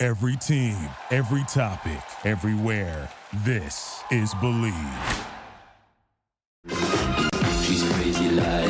Every 0.00 0.36
team, 0.36 0.76
every 1.10 1.42
topic, 1.48 1.98
everywhere. 2.24 3.10
This 3.44 4.00
is 4.12 4.32
Believe. 4.34 4.72
She's 7.64 7.82
crazy 7.92 8.30
like 8.30 8.67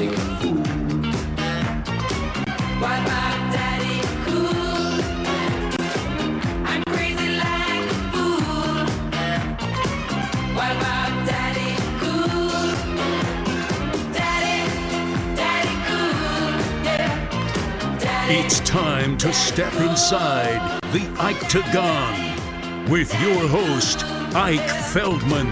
It's 18.31 18.61
time 18.61 19.17
to 19.17 19.33
step 19.33 19.73
inside 19.77 20.83
the 20.93 20.99
Iketagon 21.17 22.91
with 22.91 23.11
your 23.23 23.49
host, 23.49 24.05
Ike 24.35 24.69
Feldman. 24.69 25.49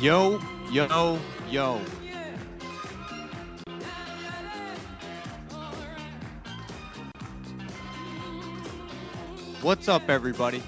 Yo, 0.00 0.40
yo, 0.72 1.20
yo. 1.50 1.80
What's 9.60 9.88
up, 9.88 10.08
everybody? 10.08 10.62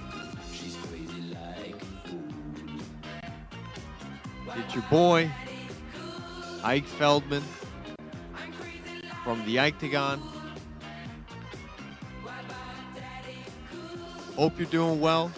Your 4.76 4.84
boy, 4.90 5.30
Ike 6.62 6.84
Feldman 6.84 7.42
from 9.24 9.42
the 9.46 9.56
Iketagon. 9.56 10.20
Hope 14.34 14.58
you're 14.58 14.68
doing 14.68 15.00
well. 15.00 15.32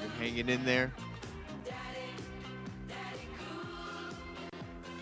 You're 0.00 0.10
hanging 0.18 0.48
in 0.48 0.64
there. 0.64 0.92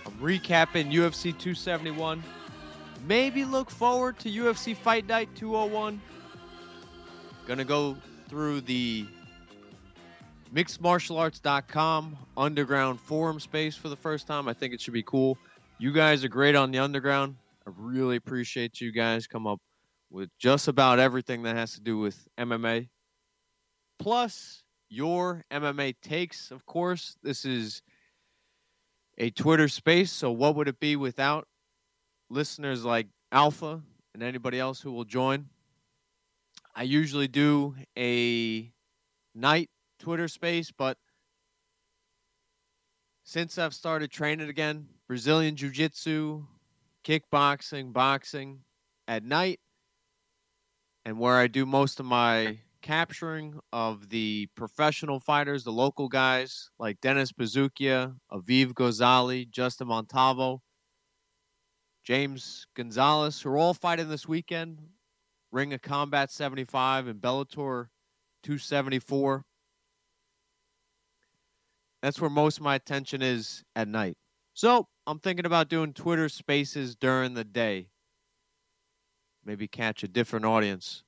I'm 0.04 0.12
recapping 0.20 0.92
UFC 0.92 1.32
271. 1.32 2.22
Maybe 3.08 3.46
look 3.46 3.70
forward 3.70 4.18
to 4.18 4.28
UFC 4.28 4.76
Fight 4.76 5.06
Night 5.08 5.30
201. 5.36 6.02
Gonna 7.46 7.64
go 7.64 7.96
through 8.28 8.60
the 8.60 9.06
mixedmartialarts.com 10.54 12.18
underground 12.36 13.00
forum 13.00 13.40
space 13.40 13.74
for 13.74 13.88
the 13.88 13.96
first 13.96 14.26
time. 14.26 14.48
I 14.48 14.52
think 14.52 14.74
it 14.74 14.80
should 14.80 14.92
be 14.92 15.02
cool. 15.02 15.38
You 15.78 15.92
guys 15.92 16.24
are 16.24 16.28
great 16.28 16.54
on 16.54 16.70
the 16.70 16.78
underground. 16.78 17.36
I 17.66 17.70
really 17.76 18.16
appreciate 18.16 18.80
you 18.80 18.92
guys 18.92 19.26
come 19.26 19.46
up 19.46 19.60
with 20.10 20.28
just 20.38 20.68
about 20.68 20.98
everything 20.98 21.42
that 21.44 21.56
has 21.56 21.74
to 21.74 21.80
do 21.80 21.98
with 21.98 22.28
MMA. 22.38 22.88
Plus 23.98 24.62
your 24.90 25.44
MMA 25.50 25.94
takes, 26.02 26.50
of 26.50 26.66
course. 26.66 27.16
This 27.22 27.44
is 27.44 27.80
a 29.16 29.30
Twitter 29.30 29.68
space, 29.68 30.12
so 30.12 30.30
what 30.30 30.54
would 30.56 30.68
it 30.68 30.80
be 30.80 30.96
without 30.96 31.46
listeners 32.28 32.84
like 32.84 33.06
Alpha 33.30 33.80
and 34.12 34.22
anybody 34.22 34.58
else 34.58 34.80
who 34.80 34.92
will 34.92 35.04
join? 35.04 35.46
I 36.74 36.82
usually 36.82 37.28
do 37.28 37.74
a 37.96 38.70
night 39.34 39.70
Twitter 40.02 40.26
space, 40.26 40.72
but 40.72 40.98
since 43.22 43.56
I've 43.56 43.72
started 43.72 44.10
training 44.10 44.48
again, 44.48 44.88
Brazilian 45.06 45.54
Jiu 45.54 45.70
Jitsu, 45.70 46.44
kickboxing, 47.04 47.92
boxing 47.92 48.62
at 49.06 49.22
night, 49.22 49.60
and 51.04 51.20
where 51.20 51.36
I 51.36 51.46
do 51.46 51.64
most 51.64 52.00
of 52.00 52.06
my 52.06 52.58
capturing 52.82 53.60
of 53.72 54.08
the 54.08 54.48
professional 54.56 55.20
fighters, 55.20 55.62
the 55.62 55.70
local 55.70 56.08
guys 56.08 56.68
like 56.80 57.00
Dennis 57.00 57.30
Bazukia, 57.30 58.16
Aviv 58.32 58.72
Gozali, 58.72 59.48
Justin 59.48 59.86
Montalvo, 59.86 60.62
James 62.02 62.66
Gonzalez, 62.74 63.40
who 63.40 63.50
are 63.50 63.58
all 63.58 63.72
fighting 63.72 64.08
this 64.08 64.26
weekend. 64.26 64.80
Ring 65.52 65.72
of 65.74 65.80
Combat 65.80 66.32
75 66.32 67.06
and 67.06 67.20
Bellator 67.20 67.86
274 68.42 69.44
that's 72.02 72.20
where 72.20 72.30
most 72.30 72.58
of 72.58 72.64
my 72.64 72.74
attention 72.74 73.22
is 73.22 73.62
at 73.76 73.88
night. 73.88 74.16
So 74.54 74.88
I'm 75.06 75.20
thinking 75.20 75.46
about 75.46 75.68
doing 75.68 75.92
Twitter 75.92 76.28
spaces 76.28 76.96
during 76.96 77.34
the 77.34 77.44
day. 77.44 77.88
Maybe 79.44 79.66
catch 79.68 80.02
a 80.02 80.08
different 80.08 80.44
audience. 80.44 81.04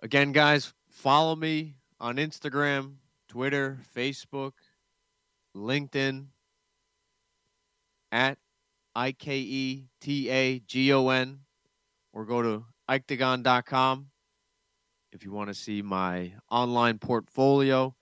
Again, 0.00 0.32
guys, 0.32 0.72
follow 0.90 1.36
me 1.36 1.74
on 2.00 2.16
Instagram, 2.16 2.94
Twitter, 3.28 3.78
Facebook, 3.94 4.52
LinkedIn 5.56 6.26
at 8.10 8.38
I 8.94 9.12
K 9.12 9.38
E 9.38 9.84
T 10.00 10.30
A 10.30 10.60
G 10.60 10.92
O 10.92 11.08
N 11.08 11.40
or 12.12 12.24
go 12.24 12.42
to 12.42 12.64
iketagon.com 12.88 14.06
if 15.12 15.24
you 15.24 15.32
want 15.32 15.48
to 15.48 15.54
see 15.54 15.82
my 15.82 16.32
online 16.50 16.98
portfolio. 16.98 17.94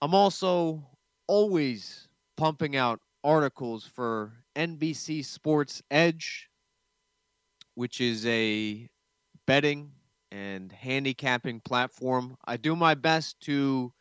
I'm 0.00 0.14
also 0.14 0.84
always 1.26 2.08
pumping 2.36 2.76
out 2.76 3.00
articles 3.22 3.84
for 3.86 4.32
NBC 4.56 5.24
Sports 5.24 5.82
Edge, 5.90 6.48
which 7.74 8.00
is 8.00 8.26
a 8.26 8.88
betting 9.46 9.92
and 10.30 10.72
handicapping 10.72 11.60
platform. 11.60 12.36
I 12.44 12.56
do 12.56 12.74
my 12.74 12.94
best 12.94 13.40
to 13.42 13.92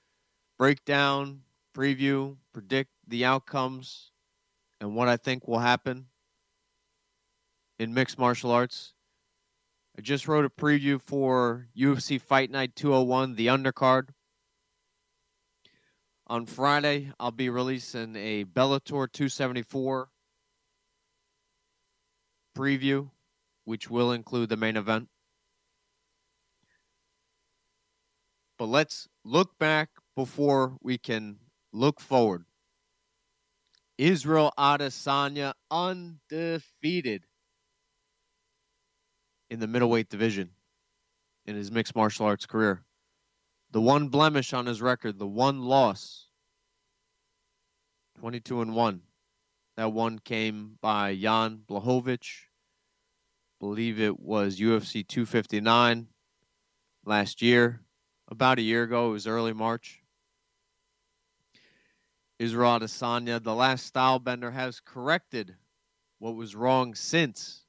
break 0.57 0.83
down, 0.85 1.41
preview, 1.75 2.37
predict 2.53 2.91
the 3.07 3.25
outcomes 3.25 4.11
and 4.79 4.95
what 4.95 5.07
I 5.07 5.17
think 5.17 5.47
will 5.47 5.59
happen 5.59 6.07
in 7.79 7.93
mixed 7.93 8.17
martial 8.17 8.51
arts. 8.51 8.93
I 10.01 10.03
just 10.03 10.27
wrote 10.27 10.45
a 10.45 10.49
preview 10.49 10.99
for 10.99 11.67
UFC 11.77 12.19
Fight 12.19 12.49
Night 12.49 12.75
201, 12.75 13.35
the 13.35 13.45
undercard. 13.45 14.07
On 16.25 16.47
Friday, 16.47 17.11
I'll 17.19 17.29
be 17.29 17.51
releasing 17.51 18.15
a 18.15 18.43
Bellator 18.43 19.11
274 19.11 20.09
preview, 22.57 23.11
which 23.65 23.91
will 23.91 24.11
include 24.11 24.49
the 24.49 24.57
main 24.57 24.75
event. 24.75 25.07
But 28.57 28.69
let's 28.69 29.07
look 29.23 29.59
back 29.59 29.89
before 30.15 30.77
we 30.81 30.97
can 30.97 31.37
look 31.71 31.99
forward. 31.99 32.45
Israel 33.99 34.51
Adesanya 34.57 35.53
undefeated 35.69 37.25
in 39.51 39.59
the 39.59 39.67
middleweight 39.67 40.09
division 40.09 40.49
in 41.45 41.57
his 41.57 41.69
mixed 41.69 41.93
martial 41.93 42.25
arts 42.25 42.45
career. 42.45 42.83
The 43.71 43.81
one 43.81 44.07
blemish 44.07 44.53
on 44.53 44.65
his 44.65 44.81
record, 44.81 45.19
the 45.19 45.27
one 45.27 45.61
loss, 45.63 46.27
22 48.19 48.61
and 48.61 48.73
1. 48.73 49.01
That 49.75 49.91
one 49.91 50.19
came 50.19 50.77
by 50.81 51.15
Jan 51.15 51.63
Blachowicz. 51.67 52.45
Believe 53.59 53.99
it 53.99 54.19
was 54.19 54.57
UFC 54.57 55.05
259 55.05 56.07
last 57.05 57.41
year, 57.41 57.81
about 58.29 58.57
a 58.57 58.61
year 58.61 58.83
ago. 58.83 59.09
It 59.09 59.13
was 59.13 59.27
early 59.27 59.53
March. 59.53 60.01
Israel 62.39 62.79
Adesanya, 62.79 63.43
the 63.43 63.53
last 63.53 63.85
style 63.85 64.17
bender, 64.17 64.51
has 64.51 64.79
corrected 64.79 65.55
what 66.19 66.35
was 66.35 66.55
wrong 66.55 66.95
since 66.95 67.60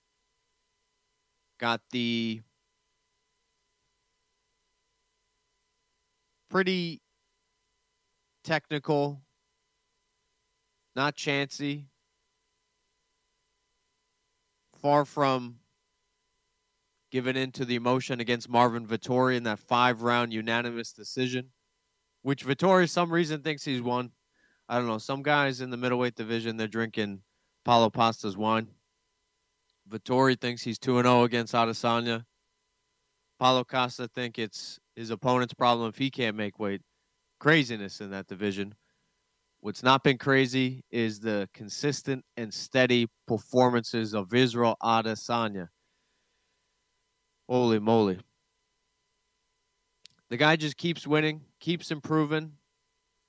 got 1.63 1.81
the 1.93 2.43
pretty 6.51 7.01
technical, 8.43 9.23
not 10.97 11.15
chancy, 11.15 11.87
far 14.75 15.05
from 15.05 15.61
giving 17.13 17.37
in 17.37 17.53
to 17.53 17.65
the 17.65 17.77
emotion 17.77 18.19
against 18.19 18.49
Marvin 18.49 18.85
Vettori 18.85 19.37
in 19.37 19.45
that 19.45 19.61
five 19.61 20.03
round 20.03 20.33
unanimous 20.33 20.93
decision, 20.93 21.51
which 22.23 22.45
Vettori, 22.45 22.91
some 22.91 23.13
reason, 23.13 23.41
thinks 23.41 23.65
he's 23.65 23.81
won. 23.81 24.11
I 24.69 24.79
don't 24.79 24.89
know. 24.89 24.99
Some 24.99 25.23
guys 25.23 25.61
in 25.61 25.71
the 25.71 25.77
middleweight 25.77 26.17
division, 26.17 26.57
they're 26.57 26.67
drinking 26.67 27.21
Paulo 27.65 27.89
Pasta's 27.89 28.37
wine. 28.37 28.67
Vettori 29.93 30.41
thinks 30.41 30.63
he's 30.63 30.79
2 30.79 31.03
0 31.03 31.23
against 31.25 31.55
Adesanya. 31.55 32.25
Paulo 33.39 33.65
Costa 33.65 34.09
think 34.09 34.39
it's 34.39 34.79
his 34.97 35.11
opponent's 35.11 35.55
problem 35.55 35.89
if 35.89 35.99
he 35.99 36.11
can't 36.11 36.37
make 36.37 36.59
weight. 36.59 36.81
Craziness 37.41 38.01
in 38.01 38.11
that 38.11 38.27
division. 38.27 38.75
What's 39.61 39.83
not 39.83 40.03
been 40.03 40.19
crazy 40.19 40.85
is 40.91 41.21
the 41.21 41.49
consistent 41.55 42.25
and 42.37 42.53
steady 42.53 43.09
performances 43.29 44.15
of 44.15 44.33
Israel 44.35 44.77
Adesanya. 44.83 45.69
Holy 47.49 47.79
moly. 47.79 48.19
The 50.31 50.37
guy 50.37 50.57
just 50.57 50.77
keeps 50.77 51.07
winning, 51.07 51.43
keeps 51.61 51.91
improving. 51.91 52.53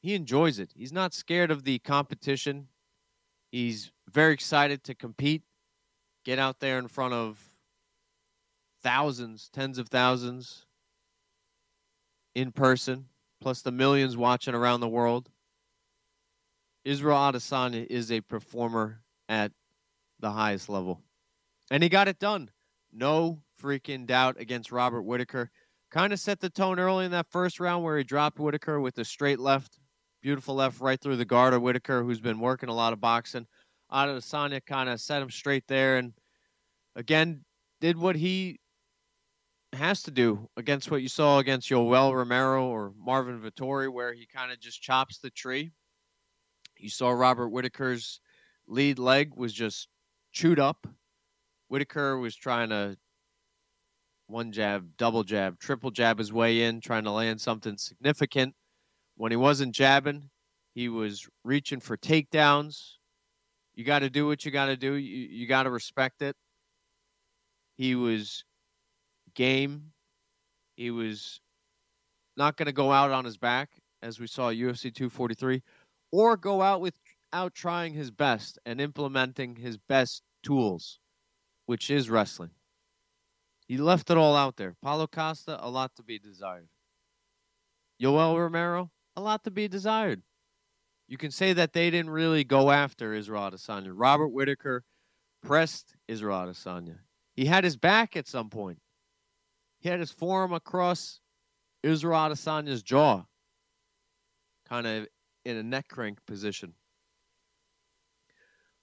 He 0.02 0.16
enjoys 0.16 0.60
it. 0.60 0.72
He's 0.76 0.94
not 0.94 1.14
scared 1.14 1.52
of 1.52 1.64
the 1.66 1.80
competition. 1.80 2.68
He's 3.52 3.92
very 4.10 4.34
excited 4.34 4.84
to 4.86 4.96
compete, 4.96 5.44
get 6.24 6.40
out 6.40 6.60
there 6.60 6.80
in 6.80 6.88
front 6.88 7.14
of 7.14 7.40
thousands, 8.82 9.50
tens 9.54 9.78
of 9.78 9.90
thousands 9.90 10.66
in 12.36 12.52
person, 12.52 13.06
plus 13.42 13.62
the 13.62 13.72
millions 13.72 14.18
watching 14.18 14.56
around 14.56 14.80
the 14.80 14.90
world. 14.90 15.30
Israel 16.84 17.18
Adesanya 17.18 17.86
is 17.88 18.12
a 18.12 18.22
performer 18.22 19.02
at 19.30 19.52
the 20.20 20.32
highest 20.32 20.70
level. 20.70 21.02
And 21.72 21.82
he 21.82 21.90
got 21.90 22.08
it 22.08 22.20
done. 22.20 22.52
No 22.92 23.42
freaking 23.62 24.06
doubt 24.06 24.40
against 24.40 24.72
Robert 24.72 25.04
Whitaker. 25.04 25.50
Kind 25.90 26.12
of 26.12 26.20
set 26.20 26.40
the 26.40 26.50
tone 26.50 26.80
early 26.80 27.06
in 27.06 27.12
that 27.12 27.28
first 27.30 27.60
round 27.60 27.84
where 27.84 27.98
he 27.98 28.04
dropped 28.04 28.40
Whitaker 28.40 28.80
with 28.80 28.98
a 28.98 29.06
straight 29.06 29.40
left. 29.40 29.80
Beautiful 30.22 30.56
left 30.56 30.80
right 30.80 31.00
through 31.00 31.18
the 31.18 31.26
guard 31.26 31.54
of 31.54 31.62
Whitaker, 31.62 32.04
who's 32.04 32.20
been 32.20 32.40
working 32.40 32.70
a 32.70 32.74
lot 32.74 32.94
of 32.94 33.02
boxing. 33.02 33.48
Adesanya 33.94 34.66
kind 34.66 34.90
of 34.90 35.00
set 35.00 35.22
him 35.22 35.30
straight 35.30 35.68
there 35.68 35.98
and 35.98 36.14
again 36.96 37.44
did 37.80 37.98
what 37.98 38.16
he 38.16 38.60
has 39.74 40.04
to 40.04 40.12
do 40.12 40.50
against 40.58 40.90
what 40.90 41.02
you 41.02 41.10
saw 41.10 41.40
against 41.40 41.70
Yoel 41.70 42.14
Romero 42.14 42.66
or 42.68 42.94
Marvin 42.98 43.40
Vettori, 43.40 43.92
where 43.92 44.14
he 44.14 44.26
kind 44.26 44.52
of 44.52 44.60
just 44.60 44.82
chops 44.82 45.18
the 45.18 45.30
tree. 45.30 45.72
You 46.78 46.90
saw 46.90 47.10
Robert 47.12 47.50
Whitaker's 47.50 48.20
lead 48.68 49.00
leg 49.00 49.32
was 49.36 49.54
just 49.54 49.88
chewed 50.32 50.60
up. 50.60 50.88
Whitaker 51.68 52.18
was 52.18 52.36
trying 52.36 52.70
to 52.70 52.98
one 54.28 54.52
jab, 54.52 54.88
double 54.98 55.24
jab, 55.24 55.60
triple 55.60 55.92
jab 55.92 56.18
his 56.18 56.32
way 56.32 56.64
in, 56.64 56.82
trying 56.82 57.04
to 57.04 57.12
land 57.12 57.42
something 57.42 57.78
significant. 57.78 58.56
When 59.16 59.32
he 59.32 59.36
wasn't 59.36 59.76
jabbing, 59.76 60.30
he 60.74 60.90
was 60.90 61.28
reaching 61.44 61.80
for 61.80 61.98
takedowns. 61.98 62.98
You 63.76 63.84
got 63.84 64.00
to 64.00 64.10
do 64.10 64.28
what 64.28 64.46
you 64.46 64.52
got 64.52 64.66
to 64.68 64.78
do. 64.78 64.94
You, 64.94 65.28
you 65.30 65.48
got 65.48 65.64
to 65.64 65.72
respect 65.72 66.22
it. 66.22 66.36
He 67.78 67.96
was 67.96 68.44
game. 69.34 69.92
He 70.76 70.92
was 70.92 71.40
not 72.38 72.58
going 72.58 72.68
to 72.68 72.74
go 72.74 72.92
out 72.92 73.12
on 73.12 73.26
his 73.26 73.38
back, 73.38 73.70
as 74.02 74.20
we 74.20 74.28
saw 74.28 74.50
UFC 74.50 74.94
243, 74.94 75.62
or 76.12 76.38
go 76.38 76.62
out 76.62 76.82
without 76.82 77.54
trying 77.54 77.94
his 77.94 78.12
best 78.12 78.60
and 78.66 78.80
implementing 78.80 79.56
his 79.56 79.78
best 79.78 80.22
tools, 80.44 81.00
which 81.66 81.90
is 81.90 82.10
wrestling. 82.10 82.52
He 83.68 83.78
left 83.78 84.10
it 84.10 84.18
all 84.18 84.36
out 84.36 84.58
there. 84.58 84.76
Paulo 84.82 85.08
Costa, 85.08 85.58
a 85.60 85.70
lot 85.70 85.96
to 85.96 86.04
be 86.04 86.20
desired. 86.20 86.68
Yoel 88.02 88.38
Romero, 88.38 88.92
a 89.16 89.22
lot 89.22 89.44
to 89.46 89.52
be 89.52 89.68
desired. 89.68 90.22
You 91.14 91.18
can 91.18 91.30
say 91.30 91.54
that 91.54 91.74
they 91.74 91.92
didn't 91.92 92.10
really 92.10 92.44
go 92.44 92.72
after 92.72 93.14
Israel 93.14 93.44
Adesanya. 93.44 93.92
Robert 93.94 94.30
Whitaker 94.30 94.84
pressed 95.44 95.96
Israel 96.08 96.40
Adesanya. 96.40 97.02
He 97.36 97.46
had 97.46 97.64
his 97.64 97.78
back 97.78 98.18
at 98.18 98.28
some 98.28 98.50
point. 98.50 98.80
He 99.80 99.90
had 99.90 100.00
his 100.00 100.10
forearm 100.10 100.54
across 100.54 101.20
Israel 101.84 102.18
Adesanya's 102.18 102.82
jaw, 102.82 103.26
kind 104.68 104.88
of 104.88 105.08
in 105.46 105.56
a 105.56 105.62
neck 105.62 105.88
crank 105.88 106.18
position. 106.26 106.74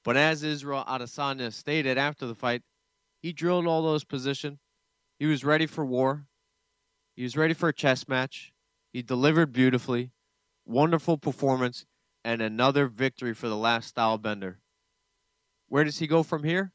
But 0.04 0.16
as 0.16 0.44
Israel 0.44 0.84
Adesanya 0.86 1.52
stated 1.52 1.98
after 1.98 2.28
the 2.28 2.36
fight, 2.36 2.62
he 3.20 3.32
drilled 3.32 3.66
all 3.66 3.82
those 3.82 4.04
positions. 4.04 4.60
He 5.18 5.26
was 5.26 5.42
ready 5.42 5.66
for 5.66 5.84
war. 5.84 6.26
He 7.16 7.24
was 7.24 7.36
ready 7.36 7.54
for 7.54 7.70
a 7.70 7.74
chess 7.74 8.06
match. 8.06 8.52
He 8.92 9.02
delivered 9.02 9.52
beautifully. 9.52 10.12
Wonderful 10.64 11.18
performance 11.18 11.86
and 12.24 12.42
another 12.42 12.86
victory 12.86 13.34
for 13.34 13.48
the 13.48 13.56
last 13.56 13.88
style 13.88 14.18
bender. 14.18 14.58
Where 15.68 15.84
does 15.84 15.98
he 15.98 16.06
go 16.06 16.22
from 16.22 16.44
here? 16.44 16.72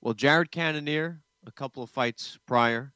Well, 0.00 0.14
Jared 0.14 0.50
Cannonier, 0.50 1.22
a 1.46 1.52
couple 1.52 1.82
of 1.82 1.90
fights 1.90 2.38
prior, 2.46 2.92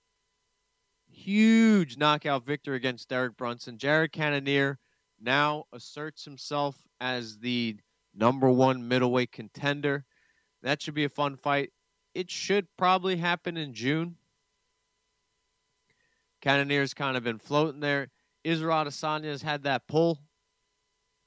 huge 1.08 1.96
knockout 1.96 2.44
victory 2.44 2.76
against 2.76 3.08
Derek 3.08 3.36
Brunson. 3.36 3.78
Jared 3.78 4.12
Cannonier 4.12 4.78
now 5.20 5.64
asserts 5.72 6.24
himself 6.24 6.76
as 7.00 7.38
the 7.38 7.76
number 8.14 8.50
one 8.50 8.88
middleweight 8.88 9.32
contender. 9.32 10.04
That 10.62 10.82
should 10.82 10.94
be 10.94 11.04
a 11.04 11.08
fun 11.08 11.36
fight. 11.36 11.70
It 12.14 12.30
should 12.30 12.66
probably 12.76 13.16
happen 13.16 13.56
in 13.56 13.74
June. 13.74 14.16
Cannonier's 16.40 16.94
kind 16.94 17.16
of 17.16 17.24
been 17.24 17.38
floating 17.38 17.80
there. 17.80 18.08
Israel 18.44 18.84
Adesanya 18.84 19.24
has 19.26 19.42
had 19.42 19.64
that 19.64 19.86
pull 19.86 20.20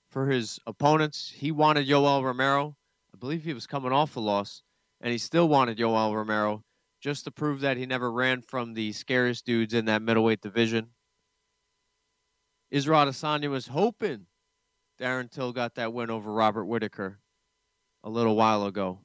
for 0.10 0.28
his 0.28 0.60
opponents. 0.66 1.32
He 1.36 1.52
wanted 1.52 1.88
Yoel 1.88 2.24
Romero. 2.24 2.76
I 3.14 3.18
believe 3.18 3.44
he 3.44 3.54
was 3.54 3.68
coming 3.68 3.92
off 3.92 4.16
a 4.16 4.20
loss, 4.20 4.64
and 5.02 5.12
he 5.12 5.18
still 5.18 5.48
wanted 5.48 5.78
Yoel 5.78 6.14
Romero 6.14 6.64
just 7.02 7.24
to 7.24 7.32
prove 7.32 7.62
that 7.62 7.78
he 7.78 7.86
never 7.86 8.12
ran 8.12 8.42
from 8.42 8.74
the 8.74 8.92
scariest 8.92 9.46
dudes 9.46 9.74
in 9.74 9.86
that 9.86 10.02
middleweight 10.02 10.42
division. 10.42 10.88
Israel 12.72 13.06
Adesanya 13.06 13.50
was 13.50 13.68
hoping 13.68 14.26
Darren 15.00 15.32
Till 15.32 15.54
got 15.54 15.76
that 15.76 15.94
win 15.94 16.10
over 16.10 16.32
Robert 16.32 16.66
Whitaker 16.66 17.20
a 18.04 18.10
little 18.10 18.36
while 18.36 18.66
ago. 18.66 19.00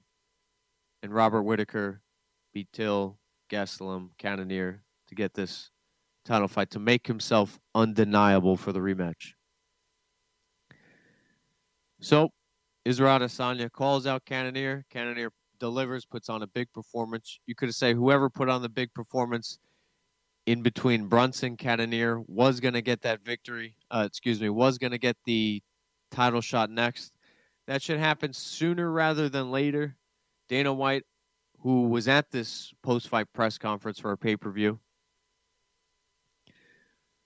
And 1.02 1.14
Robert 1.14 1.42
Whitaker 1.42 2.00
beat 2.52 2.68
Till, 2.72 3.18
Gastelum, 3.50 4.10
Cannonier 4.18 4.82
to 5.08 5.14
get 5.14 5.34
this 5.34 5.70
title 6.24 6.48
fight 6.48 6.70
to 6.70 6.78
make 6.78 7.06
himself 7.06 7.60
undeniable 7.74 8.56
for 8.56 8.72
the 8.72 8.80
rematch. 8.80 9.34
So, 12.04 12.28
Israel 12.84 13.18
Adesanya 13.18 13.72
calls 13.72 14.06
out 14.06 14.26
Cannonier. 14.26 14.84
Cannonier 14.90 15.30
delivers, 15.58 16.04
puts 16.04 16.28
on 16.28 16.42
a 16.42 16.46
big 16.46 16.70
performance. 16.74 17.40
You 17.46 17.54
could 17.54 17.74
say 17.74 17.94
whoever 17.94 18.28
put 18.28 18.50
on 18.50 18.60
the 18.60 18.68
big 18.68 18.92
performance 18.92 19.58
in 20.44 20.60
between 20.60 21.06
Brunson, 21.06 21.56
Cannonier 21.56 22.20
was 22.26 22.60
going 22.60 22.74
to 22.74 22.82
get 22.82 23.00
that 23.00 23.24
victory. 23.24 23.74
Uh, 23.90 24.04
excuse 24.06 24.38
me, 24.38 24.50
was 24.50 24.76
going 24.76 24.90
to 24.90 24.98
get 24.98 25.16
the 25.24 25.62
title 26.10 26.42
shot 26.42 26.68
next. 26.68 27.14
That 27.68 27.80
should 27.80 27.98
happen 27.98 28.34
sooner 28.34 28.92
rather 28.92 29.30
than 29.30 29.50
later. 29.50 29.96
Dana 30.50 30.74
White, 30.74 31.04
who 31.60 31.88
was 31.88 32.06
at 32.06 32.30
this 32.30 32.70
post 32.82 33.08
fight 33.08 33.28
press 33.32 33.56
conference 33.56 33.98
for 33.98 34.12
a 34.12 34.18
pay 34.18 34.36
per 34.36 34.50
view, 34.50 34.78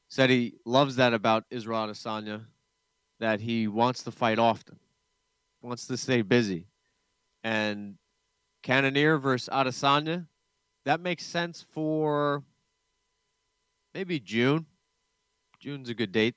said 0.07 0.31
he 0.31 0.55
loves 0.65 0.95
that 0.95 1.15
about 1.15 1.47
Israel 1.51 1.89
Adesanya, 1.89 2.45
that 3.21 3.41
he 3.41 3.67
wants 3.67 4.03
to 4.05 4.11
fight 4.11 4.39
often, 4.39 4.79
wants 5.63 5.87
to 5.87 5.97
stay 5.97 6.23
busy. 6.23 6.67
And 7.43 7.97
Cannonier 8.63 9.19
versus 9.19 9.49
Adesanya, 9.53 10.27
that 10.85 11.01
makes 11.01 11.25
sense 11.25 11.65
for 11.73 12.43
maybe 13.95 14.21
June. 14.21 14.67
June's 15.61 15.89
a 15.89 15.95
good 15.95 16.13
date. 16.13 16.35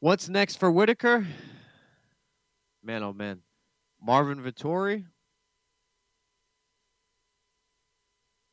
What's 0.00 0.28
next 0.28 0.56
for 0.56 0.70
Whitaker? 0.70 1.26
Man, 2.82 3.02
oh 3.02 3.12
man. 3.12 3.40
Marvin 4.02 4.40
Vettori? 4.40 5.04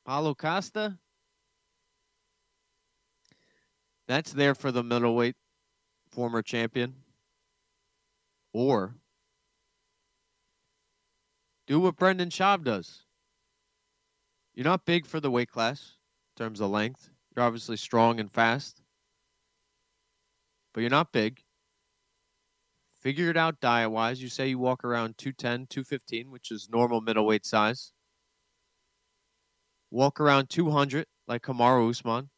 Paulo 0.06 0.34
Costa? 0.34 0.98
That's 4.08 4.32
there 4.32 4.56
for 4.56 4.72
the 4.72 4.84
middleweight 4.84 5.36
former 6.18 6.42
champion. 6.42 6.96
Or 8.52 8.96
do 11.68 11.80
what 11.80 11.96
Brendan 11.96 12.30
Schaub 12.30 12.64
does. 12.64 13.04
You're 14.56 14.64
not 14.64 14.84
big 14.84 15.06
for 15.06 15.20
the 15.20 15.30
weight 15.30 15.52
class 15.52 15.94
in 16.36 16.44
terms 16.44 16.60
of 16.60 16.72
length. 16.72 17.12
You're 17.36 17.46
obviously 17.46 17.78
strong 17.78 18.20
and 18.20 18.32
fast, 18.32 18.82
but 20.74 20.82
you're 20.82 20.90
not 20.90 21.12
big. 21.12 21.42
Figure 23.00 23.30
it 23.30 23.38
out 23.38 23.60
diet 23.60 23.92
wise. 23.92 24.20
You 24.20 24.30
say 24.30 24.48
you 24.48 24.58
walk 24.58 24.84
around 24.84 25.20
210, 25.20 25.68
215, 25.68 26.32
which 26.32 26.50
is 26.50 26.68
normal 26.68 27.00
middleweight 27.00 27.46
size. 27.46 27.92
Walk 29.92 30.20
around 30.20 30.50
200 30.50 31.06
like 31.28 31.44
Kamaru 31.44 31.92
Usman 31.92 32.32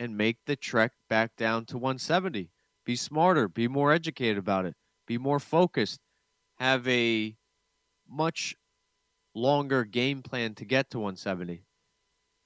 and 0.00 0.16
make 0.16 0.38
the 0.46 0.56
trek 0.56 0.90
back 1.08 1.36
down 1.36 1.66
to 1.66 1.78
170. 1.78 2.50
Be 2.86 2.94
smarter, 2.96 3.48
be 3.48 3.66
more 3.66 3.92
educated 3.92 4.38
about 4.38 4.64
it, 4.64 4.74
be 5.06 5.18
more 5.18 5.40
focused, 5.40 5.98
have 6.58 6.86
a 6.86 7.36
much 8.08 8.54
longer 9.34 9.84
game 9.84 10.22
plan 10.22 10.54
to 10.54 10.64
get 10.64 10.88
to 10.90 10.98
170. 10.98 11.64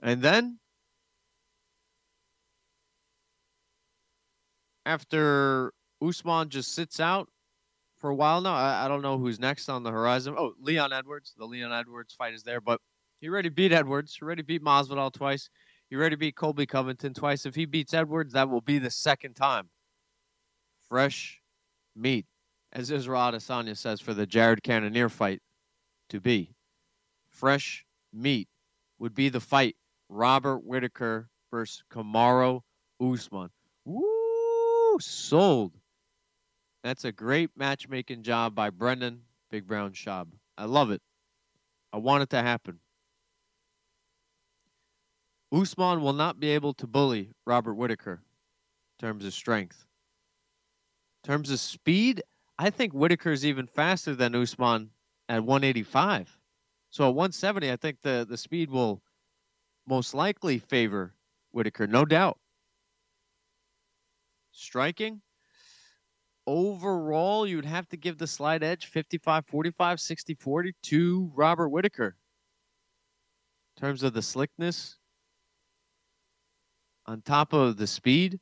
And 0.03 0.23
then 0.23 0.59
after 4.87 5.75
Usman 6.03 6.49
just 6.49 6.75
sits 6.75 7.01
out 7.01 7.29
for 7.99 8.09
a 8.09 8.15
while 8.15 8.41
now, 8.41 8.55
I, 8.55 8.87
I 8.87 8.89
don't 8.89 9.03
know 9.03 9.19
who's 9.19 9.39
next 9.39 9.69
on 9.69 9.83
the 9.83 9.91
horizon. 9.91 10.35
Oh, 10.39 10.55
Leon 10.59 10.91
Edwards. 10.91 11.35
The 11.37 11.45
Leon 11.45 11.71
Edwards 11.71 12.15
fight 12.15 12.33
is 12.33 12.43
there, 12.43 12.63
but 12.63 12.81
he 13.21 13.29
already 13.29 13.51
beat 13.51 13.73
Edwards. 13.73 14.17
He 14.19 14.25
already 14.25 14.43
beat 14.43 14.65
Masvidal 14.65 15.13
twice. 15.13 15.51
He 15.91 15.97
already 15.97 16.17
beat 16.17 16.35
Colby 16.35 16.65
Covington 16.65 17.13
twice. 17.13 17.45
If 17.45 17.55
he 17.55 17.67
beats 17.67 17.93
Edwards, 17.93 18.33
that 18.33 18.49
will 18.49 18.63
be 18.63 18.79
the 18.79 18.91
second 18.91 19.35
time. 19.35 19.69
Fresh 20.91 21.41
meat, 21.95 22.27
as 22.73 22.91
Israel 22.91 23.21
Adesanya 23.21 23.77
says 23.77 24.01
for 24.01 24.13
the 24.13 24.27
Jared 24.27 24.65
Cannonier 24.65 25.09
fight 25.09 25.41
to 26.09 26.21
be. 26.21 26.51
Fresh 27.31 27.87
meat 28.13 28.49
would 28.99 29.15
be 29.15 29.29
the 29.29 29.39
fight 29.39 29.77
Robert 30.09 30.65
Whitaker 30.65 31.29
versus 31.53 31.85
Kamaru 31.93 32.63
Usman. 33.01 33.51
Woo! 33.85 34.99
Sold. 34.99 35.73
That's 36.83 37.05
a 37.05 37.13
great 37.13 37.51
matchmaking 37.57 38.25
job 38.25 38.57
by 38.57 38.71
Brendan 38.71 39.21
Big 39.49 39.69
Brown 39.69 39.93
Schaub. 39.93 40.27
I 40.59 40.65
love 40.65 40.91
it. 40.91 41.01
I 41.93 41.99
want 41.99 42.25
it 42.25 42.31
to 42.31 42.43
happen. 42.43 42.81
Usman 45.53 46.01
will 46.01 46.13
not 46.13 46.41
be 46.41 46.51
able 46.51 46.75
to 46.75 46.89
bully 46.89 47.31
Robert 47.47 47.75
Whitaker 47.75 48.21
in 48.99 49.07
terms 49.07 49.25
of 49.25 49.33
strength. 49.33 49.87
In 51.23 51.29
terms 51.29 51.51
of 51.51 51.61
speed, 51.61 52.23
I 52.59 52.71
think 52.71 52.93
Whitaker 52.93 53.33
is 53.33 53.45
even 53.45 53.67
faster 53.67 54.15
than 54.15 54.35
Usman 54.35 54.91
at 55.29 55.45
185. 55.45 56.39
So 56.91 57.05
at 57.05 57.15
170, 57.15 57.71
I 57.71 57.77
think 57.77 58.01
the, 58.03 58.27
the 58.29 58.37
speed 58.37 58.71
will 58.71 59.03
most 59.87 60.15
likely 60.15 60.59
favor 60.59 61.15
Whitaker, 61.53 61.87
no 61.87 62.05
doubt. 62.05 62.39
Striking, 64.53 65.21
overall, 66.47 67.47
you 67.47 67.57
would 67.57 67.65
have 67.65 67.89
to 67.89 67.97
give 67.97 68.19
the 68.19 68.27
slight 68.27 68.63
edge 68.63 68.87
55 68.87 69.47
45, 69.47 70.01
60 70.01 70.35
40 70.35 70.75
to 70.83 71.33
Robert 71.35 71.69
Whitaker. 71.69 72.17
In 73.77 73.81
terms 73.81 74.03
of 74.03 74.13
the 74.13 74.23
slickness, 74.23 74.97
on 77.07 77.23
top 77.23 77.53
of 77.53 77.77
the 77.77 77.87
speed, 77.87 78.39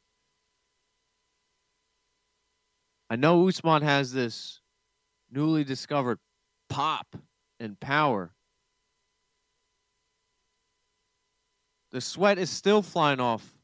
I 3.11 3.17
know 3.17 3.49
Usman 3.49 3.83
has 3.83 4.13
this 4.13 4.61
newly 5.31 5.65
discovered 5.65 6.19
pop 6.69 7.17
and 7.59 7.79
power. 7.81 8.33
The 11.91 12.01
sweat 12.03 12.39
is 12.39 12.51
still 12.51 12.83
flying 12.83 13.21
off 13.21 13.57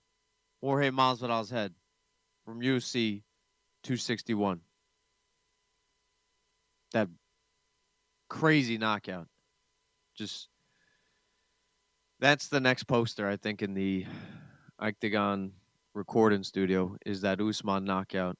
Jorge 0.63 0.91
Masvidal's 0.91 1.51
head 1.51 1.75
from 2.47 2.61
UFC 2.61 3.23
261. 3.83 4.61
That 6.93 7.09
crazy 8.31 8.79
knockout. 8.79 9.29
Just 10.15 10.49
that's 12.19 12.49
the 12.49 12.61
next 12.61 12.85
poster 12.85 13.29
I 13.29 13.37
think 13.37 13.61
in 13.61 13.75
the 13.75 14.07
Iketagon 14.81 15.51
recording 15.93 16.43
studio 16.43 16.97
is 17.05 17.21
that 17.21 17.41
Usman 17.41 17.85
knockout 17.85 18.37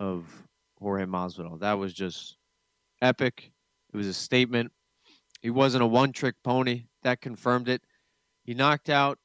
of 0.00 0.24
Jorge 0.80 1.04
Masvidal. 1.04 1.60
That 1.60 1.74
was 1.74 1.92
just 1.92 2.36
epic. 3.00 3.52
It 3.92 3.96
was 3.96 4.06
a 4.06 4.14
statement. 4.14 4.72
He 5.42 5.50
wasn't 5.50 5.84
a 5.84 5.86
one-trick 5.86 6.36
pony. 6.42 6.84
That 7.02 7.20
confirmed 7.20 7.68
it. 7.68 7.82
He 8.44 8.54
knocked 8.54 8.88
out 8.88 9.18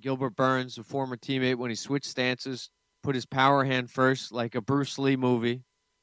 Gilbert 0.00 0.36
Burns, 0.36 0.76
a 0.76 0.82
former 0.82 1.16
teammate, 1.16 1.56
when 1.56 1.70
he 1.70 1.76
switched 1.76 2.06
stances, 2.06 2.70
put 3.02 3.14
his 3.14 3.26
power 3.26 3.64
hand 3.64 3.90
first, 3.90 4.32
like 4.32 4.54
a 4.54 4.60
Bruce 4.60 4.98
Lee 4.98 5.16
movie. 5.16 5.62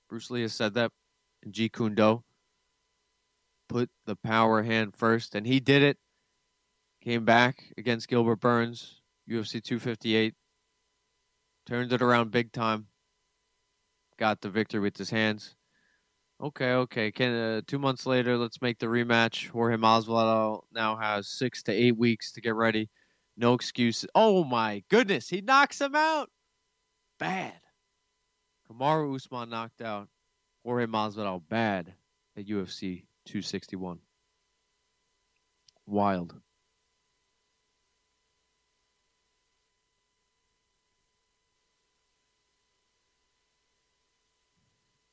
Bruce 0.10 0.31
Lee 0.31 0.41
has 0.41 0.53
said 0.53 0.74
that 0.74 0.91
in 1.43 1.51
Jeet 1.51 1.74
Kune 1.74 1.95
Do. 1.95 2.24
Put 3.69 3.89
the 4.05 4.15
power 4.15 4.63
hand 4.63 4.95
first, 4.95 5.36
and 5.36 5.45
he 5.45 5.60
did 5.60 5.84
it. 5.84 5.98
Came 7.01 7.25
back 7.25 7.63
against 7.77 8.07
Gilbert 8.07 8.39
Burns, 8.39 9.01
UFC 9.29 9.63
258. 9.63 10.34
Turned 11.65 11.93
it 11.93 12.01
around 12.01 12.31
big 12.31 12.51
time. 12.51 12.88
Got 14.17 14.41
the 14.41 14.50
victory 14.50 14.79
with 14.79 14.98
his 14.98 15.10
hands. 15.10 15.55
Okay, 16.41 16.72
okay. 16.74 17.12
Can 17.12 17.34
uh, 17.34 17.62
two 17.65 17.79
months 17.79 18.05
later, 18.05 18.38
let's 18.38 18.62
make 18.62 18.79
the 18.79 18.88
rematch. 18.88 19.50
Jorge 19.50 19.77
Masvidal 19.77 20.63
now 20.74 20.95
has 20.98 21.27
six 21.29 21.63
to 21.63 21.72
eight 21.72 21.98
weeks 21.98 22.31
to 22.34 22.41
get 22.41 22.55
ready. 22.55 22.89
No 23.38 23.53
excuses. 23.53 24.10
Oh 24.15 24.43
my 24.43 24.84
goodness, 24.89 25.29
he 25.29 25.41
knocks 25.41 25.79
him 25.79 25.95
out. 25.95 26.29
Bad. 27.19 27.53
Kamaru 28.69 29.15
Usman 29.15 29.50
knocked 29.50 29.81
out 29.81 30.10
Jorge 30.63 30.88
Masvidal 30.88 31.41
bad 31.48 31.93
at 32.36 32.48
UFC 32.48 33.03
261. 33.25 34.00
Wild. 35.86 36.36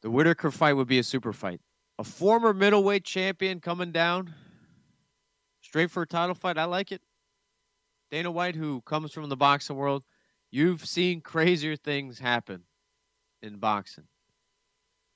The 0.02 0.10
Whitaker 0.10 0.50
fight 0.50 0.74
would 0.74 0.88
be 0.88 0.98
a 0.98 1.04
super 1.04 1.32
fight. 1.32 1.60
A 1.98 2.04
former 2.04 2.52
middleweight 2.52 3.04
champion 3.04 3.60
coming 3.60 3.92
down 3.92 4.34
straight 5.62 5.90
for 5.90 6.02
a 6.02 6.06
title 6.06 6.34
fight. 6.34 6.58
I 6.58 6.64
like 6.64 6.90
it. 6.92 7.02
Dana 8.10 8.30
White, 8.30 8.56
who 8.56 8.82
comes 8.82 9.12
from 9.12 9.28
the 9.28 9.36
boxing 9.36 9.76
world, 9.76 10.02
you've 10.50 10.86
seen 10.86 11.20
crazier 11.20 11.76
things 11.76 12.18
happen 12.18 12.64
in 13.40 13.56
boxing. 13.56 14.04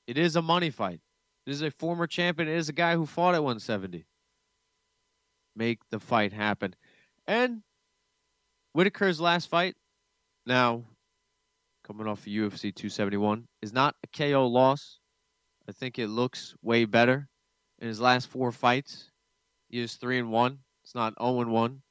It 0.06 0.16
is 0.16 0.36
a 0.36 0.42
money 0.42 0.70
fight. 0.70 1.00
It 1.46 1.50
is 1.50 1.62
a 1.62 1.70
former 1.70 2.06
champion. 2.06 2.48
It 2.48 2.56
is 2.56 2.68
a 2.68 2.72
guy 2.72 2.94
who 2.94 3.06
fought 3.06 3.34
at 3.34 3.42
170. 3.42 4.06
Make 5.54 5.80
the 5.90 5.98
fight 5.98 6.32
happen. 6.32 6.74
And 7.26 7.62
Whitaker's 8.72 9.20
last 9.20 9.48
fight, 9.48 9.74
now 10.44 10.84
coming 11.86 12.08
off 12.08 12.20
of 12.20 12.26
UFC 12.26 12.74
271, 12.74 13.46
is 13.62 13.72
not 13.72 13.94
a 14.02 14.18
KO 14.18 14.46
loss. 14.46 14.98
I 15.68 15.72
think 15.72 15.98
it 15.98 16.08
looks 16.08 16.54
way 16.62 16.84
better. 16.84 17.28
In 17.78 17.88
his 17.88 18.00
last 18.00 18.28
four 18.28 18.50
fights, 18.50 19.10
he 19.68 19.80
is 19.80 19.94
3 19.94 20.18
and 20.20 20.32
1. 20.32 20.58
It's 20.82 20.94
not 20.94 21.14
0 21.20 21.40
and 21.42 21.52
1. 21.52 21.82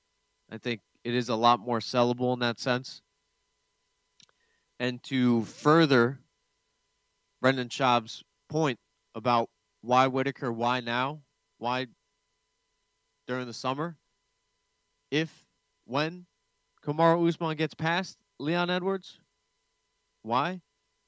I 0.51 0.57
think 0.57 0.81
it 1.03 1.13
is 1.13 1.29
a 1.29 1.35
lot 1.35 1.59
more 1.59 1.79
sellable 1.79 2.33
in 2.33 2.39
that 2.39 2.59
sense. 2.59 3.01
And 4.79 5.01
to 5.03 5.43
further 5.43 6.19
Brendan 7.41 7.69
Schaub's 7.69 8.23
point 8.49 8.79
about 9.13 9.49
why 9.81 10.07
Whitaker, 10.07 10.51
why 10.51 10.81
now, 10.81 11.21
why 11.57 11.87
during 13.27 13.47
the 13.47 13.53
summer, 13.53 13.95
if, 15.11 15.45
when 15.85 16.25
Kamaru 16.83 17.27
Usman 17.27 17.55
gets 17.55 17.73
past 17.73 18.17
Leon 18.39 18.69
Edwards, 18.69 19.19
why? 20.25 20.61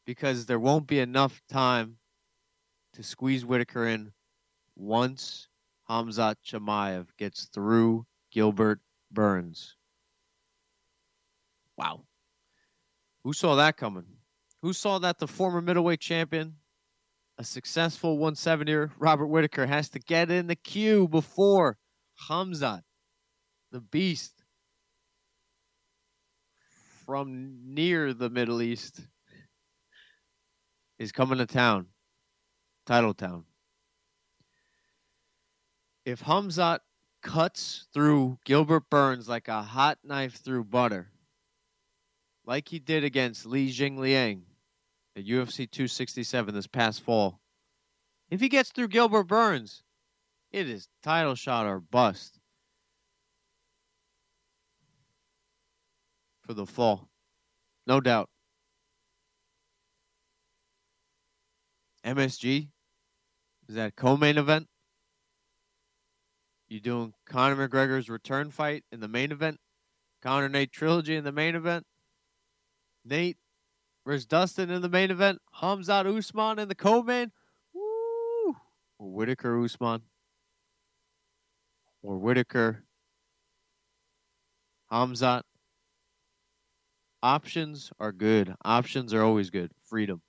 Because 0.06 0.46
there 0.46 0.60
won't 0.60 0.88
be 0.88 1.00
enough 1.00 1.42
time 1.50 1.98
to 2.94 3.04
squeeze 3.04 3.46
Whitaker 3.46 3.88
in 3.88 4.12
once 4.76 5.48
Hamzat 5.90 6.36
Chimaev 6.46 7.08
gets 7.18 7.46
through 7.46 8.06
Gilbert 8.32 8.80
Burns. 9.12 9.76
Wow. 11.78 12.06
Who 13.24 13.34
saw 13.34 13.56
that 13.56 13.78
coming? 13.78 14.06
Who 14.62 14.74
saw 14.74 15.00
that 15.00 15.20
the 15.20 15.28
former 15.28 15.62
middleweight 15.62 16.00
champion, 16.00 16.56
a 17.38 17.44
successful 17.44 18.18
170er, 18.18 18.92
Robert 18.98 19.28
Whitaker, 19.28 19.66
has 19.66 19.90
to 19.90 20.00
get 20.00 20.32
in 20.32 20.48
the 20.48 20.56
queue 20.56 21.08
before 21.08 21.78
Hamzat, 22.30 22.82
the 23.72 23.82
beast 23.82 24.37
from 27.08 27.58
near 27.64 28.14
the 28.14 28.30
Middle 28.30 28.62
East, 28.62 29.00
is 31.00 31.14
coming 31.14 31.38
to 31.38 31.46
town, 31.46 31.88
title 32.86 33.14
town. 33.14 33.46
If 36.06 36.22
Hamzat 36.22 36.80
cuts 37.24 37.88
through 37.94 38.40
Gilbert 38.44 38.90
Burns 38.90 39.30
like 39.30 39.48
a 39.48 39.64
hot 39.64 40.00
knife 40.04 40.36
through 40.36 40.66
butter, 40.66 41.08
like 42.46 42.68
he 42.68 42.78
did 42.78 43.06
against 43.06 43.46
Li 43.46 43.72
Jingliang 43.72 44.42
at 45.16 45.26
UFC 45.26 45.70
267 45.72 46.54
this 46.54 46.68
past 46.68 47.02
fall. 47.02 47.40
If 48.30 48.42
he 48.42 48.50
gets 48.50 48.72
through 48.72 48.90
Gilbert 48.90 49.24
Burns, 49.24 49.84
it 50.52 50.70
is 50.70 50.90
title 51.02 51.36
shot 51.36 51.66
or 51.66 51.80
bust 51.80 52.37
for 56.48 56.54
the 56.54 56.66
fall. 56.66 57.10
No 57.86 58.00
doubt. 58.00 58.30
MSG 62.06 62.70
is 63.68 63.76
that 63.76 63.98
co-main 63.98 64.38
event? 64.38 64.68
You 66.70 66.80
doing 66.80 67.14
Conor 67.26 67.68
McGregor's 67.68 68.10
return 68.10 68.50
fight 68.50 68.86
in 68.92 69.02
the 69.02 69.10
main 69.10 69.32
event? 69.34 69.60
Conor 70.22 70.48
Nate 70.48 70.72
trilogy 70.72 71.16
in 71.16 71.26
the 71.26 71.34
main 71.34 71.56
event? 71.56 71.86
Nate 73.04 73.38
versus 74.06 74.26
Dustin 74.26 74.70
in 74.70 74.82
the 74.82 74.90
main 74.90 75.12
event? 75.12 75.40
Hamzat 75.62 76.06
Usman 76.06 76.60
in 76.60 76.70
the 76.70 76.76
co-main? 76.76 77.32
Woo! 77.74 78.56
Or 79.00 79.12
Whitaker 79.12 79.62
Usman? 79.62 80.04
Or 82.02 82.18
Whitaker 82.18 82.84
Hamzat? 84.92 85.42
Options 87.28 87.92
are 88.00 88.14
good. 88.14 88.56
Options 88.64 89.14
are 89.14 89.22
always 89.22 89.50
good. 89.50 89.70
Freedom. 89.84 90.22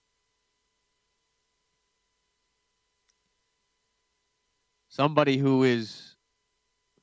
Somebody 4.88 5.37
who 5.37 5.62
is 5.62 6.17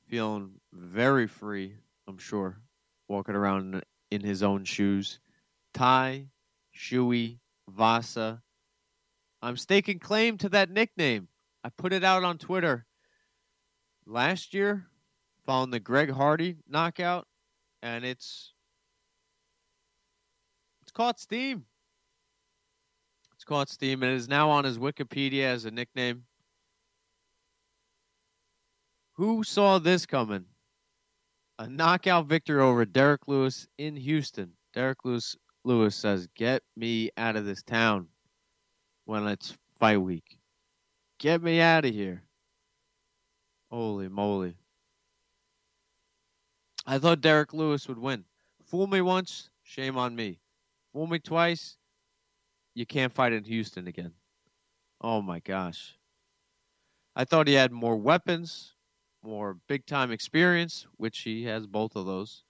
feeling 0.06 0.60
very 0.70 1.26
free, 1.26 1.76
I'm 2.06 2.18
sure, 2.18 2.60
walking 3.08 3.34
around 3.34 3.82
in 4.10 4.20
his 4.20 4.42
own 4.42 4.66
shoes. 4.66 5.18
Ty, 5.72 6.26
Shui, 6.72 7.40
Vasa. 7.66 8.42
I'm 9.40 9.56
staking 9.56 9.98
claim 9.98 10.36
to 10.36 10.50
that 10.50 10.68
nickname. 10.68 11.28
I 11.64 11.70
put 11.70 11.94
it 11.94 12.04
out 12.04 12.22
on 12.22 12.36
Twitter 12.36 12.84
last 14.04 14.52
year 14.52 14.88
following 15.46 15.70
the 15.70 15.80
Greg 15.80 16.10
Hardy 16.10 16.56
knockout, 16.68 17.26
and 17.82 18.04
it's 18.04 18.52
it's 18.52 18.55
caught 20.96 21.20
steam. 21.20 21.62
It's 23.34 23.44
caught 23.44 23.68
steam 23.68 24.02
and 24.02 24.12
is 24.12 24.28
now 24.28 24.48
on 24.48 24.64
his 24.64 24.78
Wikipedia 24.78 25.42
as 25.42 25.66
a 25.66 25.70
nickname. 25.70 26.24
Who 29.12 29.44
saw 29.44 29.78
this 29.78 30.06
coming? 30.06 30.46
A 31.58 31.68
knockout 31.68 32.26
victory 32.26 32.62
over 32.62 32.86
Derrick 32.86 33.28
Lewis 33.28 33.66
in 33.76 33.94
Houston. 33.94 34.52
Derrick 34.72 35.04
Lewis, 35.04 35.36
Lewis 35.64 35.94
says, 35.94 36.28
Get 36.34 36.62
me 36.76 37.10
out 37.18 37.36
of 37.36 37.44
this 37.44 37.62
town 37.62 38.08
when 39.04 39.26
it's 39.26 39.54
fight 39.78 40.00
week. 40.00 40.38
Get 41.18 41.42
me 41.42 41.60
out 41.60 41.84
of 41.84 41.92
here. 41.92 42.22
Holy 43.70 44.08
moly. 44.08 44.56
I 46.86 46.98
thought 46.98 47.20
Derrick 47.20 47.52
Lewis 47.52 47.86
would 47.86 47.98
win. 47.98 48.24
Fool 48.64 48.86
me 48.86 49.02
once, 49.02 49.50
shame 49.62 49.98
on 49.98 50.16
me. 50.16 50.40
Fool 50.96 51.06
me 51.06 51.18
twice, 51.18 51.76
you 52.74 52.86
can't 52.86 53.12
fight 53.12 53.34
in 53.34 53.44
Houston 53.44 53.86
again. 53.86 54.12
Oh 54.98 55.20
my 55.20 55.40
gosh. 55.40 55.98
I 57.14 57.26
thought 57.26 57.48
he 57.48 57.52
had 57.52 57.70
more 57.70 57.98
weapons, 57.98 58.72
more 59.22 59.58
big 59.68 59.84
time 59.84 60.10
experience, 60.10 60.86
which 60.96 61.18
he 61.18 61.44
has 61.44 61.66
both 61.66 61.96
of 61.96 62.06
those. 62.06 62.44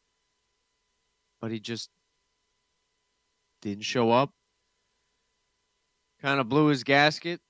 But 1.41 1.51
he 1.51 1.59
just 1.59 1.91
didn't 3.63 3.83
show 3.83 4.13
up. 4.13 4.31
Kind 6.23 6.39
of 6.39 6.49
blew 6.49 6.67
his 6.67 6.85
gasket 6.85 7.41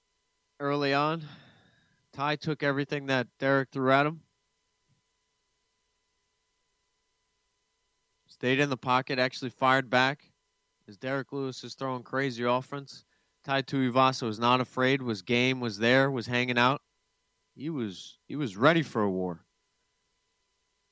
early 0.61 0.95
on. 0.95 1.25
Tai 2.15 2.37
took 2.37 2.63
everything 2.63 3.04
that 3.09 3.26
Derrick 3.39 3.69
threw 3.71 3.93
at 3.93 4.06
him. 4.06 4.23
Stayed 8.26 8.61
in 8.61 8.71
the 8.71 8.78
pocket, 8.78 9.19
actually 9.19 9.50
fired 9.50 9.91
back. 9.91 10.30
As 10.88 10.96
Derrick 10.96 11.32
Lewis 11.32 11.64
is 11.64 11.75
throwing 11.75 12.04
crazy 12.04 12.44
offense. 12.44 13.04
Tai 13.44 13.62
Tuivasa 13.62 14.22
was 14.22 14.38
not 14.38 14.60
afraid, 14.60 15.02
was 15.02 15.22
game, 15.22 15.60
was 15.60 15.78
there, 15.78 16.10
was 16.10 16.26
hanging 16.26 16.58
out. 16.58 16.80
He 17.54 17.70
was 17.70 18.18
he 18.28 18.36
was 18.36 18.56
ready 18.56 18.82
for 18.82 19.02
a 19.02 19.10
war. 19.10 19.44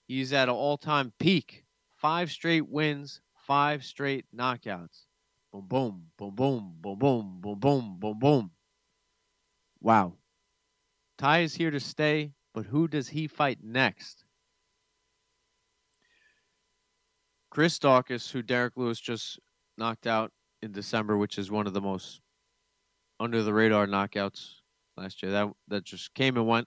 He's 0.07 0.33
at 0.33 0.48
an 0.48 0.54
all-time 0.54 1.12
peak. 1.18 1.64
Five 1.96 2.30
straight 2.30 2.68
wins, 2.68 3.20
five 3.37 3.85
straight 3.85 4.26
knockouts. 4.35 5.07
Boom, 5.52 5.66
boom, 5.68 6.07
boom, 6.16 6.35
boom, 6.35 6.74
boom, 6.80 6.98
boom, 6.98 7.40
boom, 7.40 7.59
boom, 7.61 7.96
boom, 8.00 8.18
boom. 8.18 8.50
Wow. 9.80 10.14
Tai 11.18 11.40
is 11.40 11.54
here 11.54 11.70
to 11.70 11.80
stay, 11.80 12.33
but 12.52 12.66
who 12.66 12.88
does 12.88 13.09
he 13.09 13.26
fight 13.26 13.59
next? 13.62 14.24
Chris 17.50 17.78
Daukaus, 17.78 18.33
who 18.33 18.42
Derrick 18.42 18.76
Lewis 18.76 18.98
just 18.98 19.38
knocked 19.77 20.07
out 20.07 20.31
in 20.63 20.73
December, 20.73 21.17
which 21.17 21.39
is 21.39 21.51
one 21.51 21.67
of 21.67 21.73
the 21.73 21.81
most 21.81 22.21
under 23.21 23.43
the 23.43 23.53
radar 23.53 23.87
knockouts 23.87 24.61
last 24.97 25.23
year. 25.23 25.33
That 25.33 25.51
that 25.69 25.85
just 25.85 26.15
came 26.15 26.37
and 26.37 26.47
went. 26.47 26.67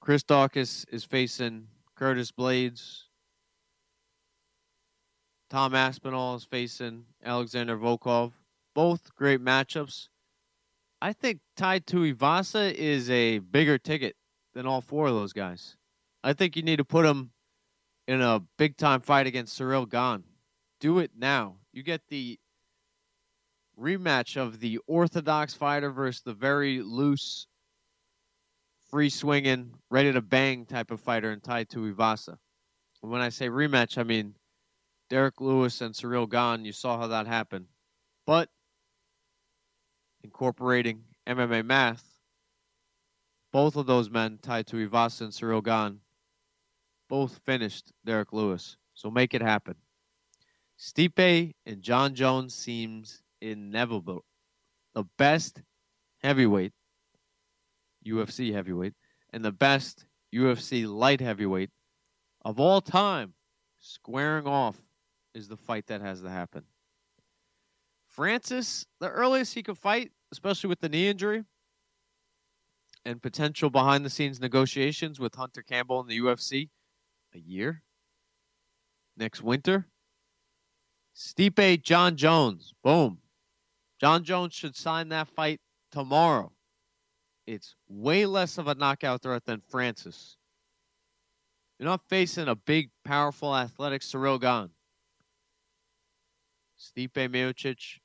Chris 0.00 0.22
Daukaus 0.22 0.84
is 0.90 1.04
facing 1.04 1.68
Curtis 1.96 2.30
Blaydes. 2.30 3.04
Tom 5.48 5.74
Aspinall 5.74 6.34
is 6.34 6.44
facing 6.44 7.04
Alexander 7.24 7.76
Volkov. 7.76 8.32
Both 8.74 9.14
great 9.14 9.40
matchups. 9.40 10.08
I 11.00 11.12
think 11.12 11.40
Tai 11.56 11.80
Tuivasa 11.80 12.72
is 12.72 13.08
a 13.08 13.38
bigger 13.38 13.78
ticket 13.78 14.16
than 14.52 14.66
all 14.66 14.80
four 14.80 15.06
of 15.06 15.14
those 15.14 15.32
guys. 15.32 15.76
I 16.22 16.32
think 16.32 16.56
you 16.56 16.62
need 16.62 16.76
to 16.76 16.84
put 16.84 17.06
him 17.06 17.30
in 18.06 18.20
a 18.20 18.40
big 18.58 18.76
time 18.76 19.00
fight 19.00 19.26
against 19.26 19.58
Ciryl 19.58 19.88
Gane. 19.88 20.24
Do 20.80 20.98
it 20.98 21.12
now. 21.16 21.56
You 21.72 21.82
get 21.82 22.02
the 22.08 22.38
rematch 23.80 24.36
of 24.36 24.60
the 24.60 24.78
orthodox 24.86 25.54
fighter 25.54 25.90
versus 25.90 26.22
the 26.22 26.34
very 26.34 26.82
loose, 26.82 27.46
free 28.90 29.10
swinging, 29.10 29.74
ready 29.90 30.12
to 30.12 30.20
bang 30.20 30.66
type 30.66 30.90
of 30.90 31.00
fighter 31.00 31.32
in 31.32 31.40
Tai 31.40 31.64
Tuivasa. 31.64 32.36
And 33.02 33.10
when 33.10 33.20
I 33.20 33.30
say 33.30 33.48
rematch, 33.48 33.98
I 33.98 34.02
mean 34.02 34.34
Derrick 35.10 35.40
Lewis 35.40 35.80
and 35.80 35.94
Ciryl 35.94 36.28
Gane. 36.30 36.64
You 36.64 36.72
saw 36.72 36.98
how 36.98 37.06
that 37.08 37.26
happened. 37.26 37.66
But 38.26 38.48
incorporating 40.22 41.04
MMA 41.26 41.64
math, 41.64 42.04
both 43.52 43.76
of 43.76 43.86
those 43.86 44.10
men, 44.10 44.38
Tai 44.42 44.62
Tuivasa 44.62 45.22
and 45.22 45.32
Ciryl 45.32 45.62
Gane, 45.62 46.00
both 47.14 47.38
finished 47.46 47.92
Derrick 48.04 48.32
Lewis. 48.32 48.76
So 48.94 49.08
make 49.08 49.34
it 49.34 49.40
happen. 49.40 49.76
Stipe 50.76 51.54
and 51.64 51.80
Jon 51.80 52.12
Jones 52.12 52.52
seems 52.52 53.22
inevitable. 53.40 54.24
The 54.96 55.04
best 55.16 55.62
heavyweight, 56.24 56.72
UFC 58.04 58.52
heavyweight, 58.52 58.94
and 59.32 59.44
the 59.44 59.52
best 59.52 60.06
UFC 60.34 60.92
light 60.92 61.20
heavyweight 61.20 61.70
of 62.44 62.58
all 62.58 62.80
time 62.80 63.34
squaring 63.78 64.48
off 64.48 64.76
is 65.36 65.46
the 65.46 65.56
fight 65.56 65.86
that 65.86 66.00
has 66.00 66.20
to 66.22 66.28
happen. 66.28 66.64
Francis, 68.08 68.86
the 68.98 69.08
earliest 69.08 69.54
he 69.54 69.62
could 69.62 69.78
fight, 69.78 70.10
especially 70.32 70.66
with 70.66 70.80
the 70.80 70.88
knee 70.88 71.06
injury 71.06 71.44
and 73.04 73.22
potential 73.22 73.70
behind 73.70 74.04
the 74.04 74.10
scenes 74.10 74.40
negotiations 74.40 75.20
with 75.20 75.36
Hunter 75.36 75.62
Campbell 75.62 76.00
in 76.00 76.08
the 76.08 76.18
UFC, 76.18 76.70
a 77.34 77.38
year 77.38 77.82
next 79.16 79.42
winter. 79.42 79.86
Stipe 81.14 81.82
Jon 81.82 82.16
Jones. 82.16 82.74
Boom. 82.82 83.18
Jon 84.00 84.24
Jones 84.24 84.54
should 84.54 84.76
sign 84.76 85.08
that 85.10 85.28
fight 85.28 85.60
tomorrow. 85.92 86.52
It's 87.46 87.76
way 87.88 88.26
less 88.26 88.58
of 88.58 88.68
a 88.68 88.74
knockout 88.74 89.22
threat 89.22 89.44
than 89.44 89.60
Francis. 89.60 90.36
You're 91.78 91.88
not 91.88 92.02
facing 92.08 92.48
a 92.48 92.54
big, 92.54 92.90
powerful, 93.04 93.54
athletic 93.54 94.02
Ciryl 94.02 94.40
Gane. 94.40 94.70
Stipe 96.78 97.28
Miocic, 97.28 97.98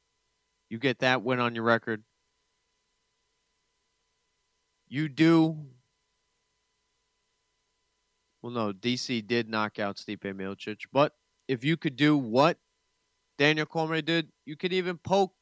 you 0.69 0.77
get 0.77 0.99
that 0.99 1.23
win 1.23 1.39
on 1.39 1.55
your 1.55 1.63
record. 1.63 2.03
You 4.87 5.07
do. 5.07 5.57
Well, 8.41 8.51
no, 8.51 8.71
DC 8.71 9.25
did 9.27 9.49
knock 9.49 9.79
out 9.79 9.97
Stipe 9.97 10.33
Miocic, 10.33 10.85
but 10.93 11.13
if 11.47 11.65
you 11.65 11.75
could 11.75 11.95
do 11.95 12.17
what 12.17 12.57
Daniel 13.37 13.65
Cormier 13.65 14.01
did, 14.01 14.29
you 14.45 14.55
could 14.55 14.71
even 14.71 14.97
poke, 14.97 15.33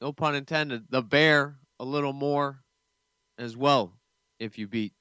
no 0.00 0.12
pun 0.12 0.34
intended, 0.34 0.84
the 0.90 1.02
bear 1.02 1.58
a 1.80 1.84
little 1.84 2.12
more 2.12 2.62
as 3.38 3.56
well 3.56 3.98
if 4.38 4.58
you 4.58 4.68
beat 4.68 4.92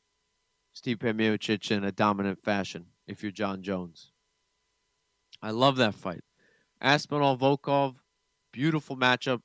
Stipe 0.75 0.99
Miocic 0.99 1.69
in 1.69 1.83
a 1.83 1.91
dominant 1.91 2.43
fashion, 2.43 2.87
if 3.07 3.21
you're 3.21 3.31
Jon 3.31 3.61
Jones. 3.61 4.11
I 5.41 5.51
love 5.51 5.75
that 5.77 5.93
fight. 5.93 6.23
Aspinall 6.81 7.37
Volkov, 7.37 7.95
beautiful 8.51 8.97
matchup. 8.97 9.41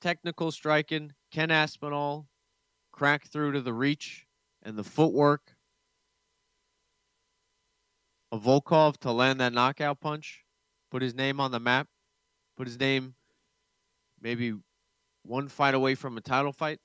Technical 0.00 0.52
striking. 0.52 1.12
Ken 1.30 1.50
Aspinall 1.50 2.28
crack 2.92 3.28
through 3.28 3.52
to 3.52 3.60
the 3.60 3.72
reach 3.72 4.26
and 4.62 4.76
the 4.76 4.84
footwork 4.84 5.54
of 8.30 8.42
Volkov 8.42 8.96
to 8.98 9.12
land 9.12 9.40
that 9.40 9.52
knockout 9.52 10.00
punch, 10.00 10.44
put 10.90 11.02
his 11.02 11.14
name 11.14 11.40
on 11.40 11.50
the 11.50 11.60
map, 11.60 11.88
put 12.56 12.66
his 12.66 12.78
name 12.78 13.14
maybe 14.20 14.54
one 15.22 15.48
fight 15.48 15.74
away 15.74 15.94
from 15.94 16.16
a 16.16 16.20
title 16.20 16.52
fight. 16.52 16.80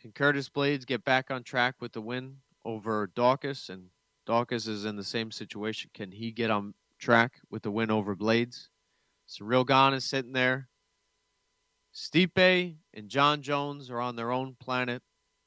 Can 0.00 0.12
Curtis 0.12 0.48
Blaydes 0.48 0.86
get 0.86 1.04
back 1.04 1.30
on 1.30 1.42
track 1.42 1.76
with 1.80 1.92
the 1.92 2.00
win 2.00 2.36
over 2.64 3.08
Daukaus? 3.08 3.70
And 3.70 3.88
Daukaus 4.28 4.68
is 4.68 4.84
in 4.84 4.96
the 4.96 5.04
same 5.04 5.30
situation. 5.30 5.90
Can 5.94 6.12
he 6.12 6.30
get 6.30 6.50
on 6.50 6.74
track 6.98 7.40
with 7.50 7.62
the 7.62 7.70
win 7.70 7.90
over 7.90 8.14
Blaydes? 8.14 8.68
Ciryl 9.28 9.66
Gane 9.66 9.94
is 9.94 10.04
sitting 10.04 10.32
there. 10.32 10.68
Stipe 11.94 12.76
and 12.92 13.08
Jon 13.08 13.40
Jones 13.40 13.88
are 13.88 14.00
on 14.00 14.16
their 14.16 14.30
own 14.30 14.56
planet. 14.60 15.02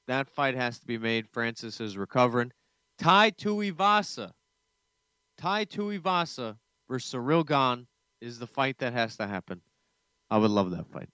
That 0.07 0.29
fight 0.29 0.55
has 0.55 0.79
to 0.79 0.87
be 0.87 0.97
made. 0.97 1.27
Francis 1.27 1.79
is 1.81 1.97
recovering. 1.97 2.51
Tai 2.97 3.31
Tuivasa. 3.31 4.31
Tai 5.37 5.65
Tuivasa 5.65 6.57
versus 6.89 7.13
Ciryl 7.13 7.85
is 8.21 8.39
the 8.39 8.47
fight 8.47 8.77
that 8.79 8.93
has 8.93 9.17
to 9.17 9.27
happen. 9.27 9.61
I 10.29 10.37
would 10.37 10.51
love 10.51 10.71
that 10.71 10.87
fight. 10.87 11.09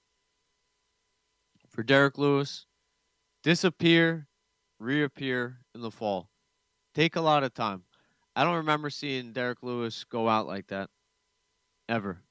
For 1.70 1.84
Derrick 1.84 2.18
Lewis, 2.18 2.66
disappear, 3.44 4.28
reappear 4.80 5.58
in 5.76 5.82
the 5.82 5.92
fall. 5.92 6.30
Take 6.96 7.16
a 7.16 7.22
lot 7.22 7.44
of 7.44 7.54
time. 7.54 7.84
I 8.36 8.44
don't 8.44 8.56
remember 8.56 8.90
seeing 8.90 9.34
Derrick 9.34 9.62
Lewis 9.62 10.04
go 10.04 10.30
out 10.30 10.48
like 10.48 10.68
that 10.68 10.90
ever. 11.90 12.22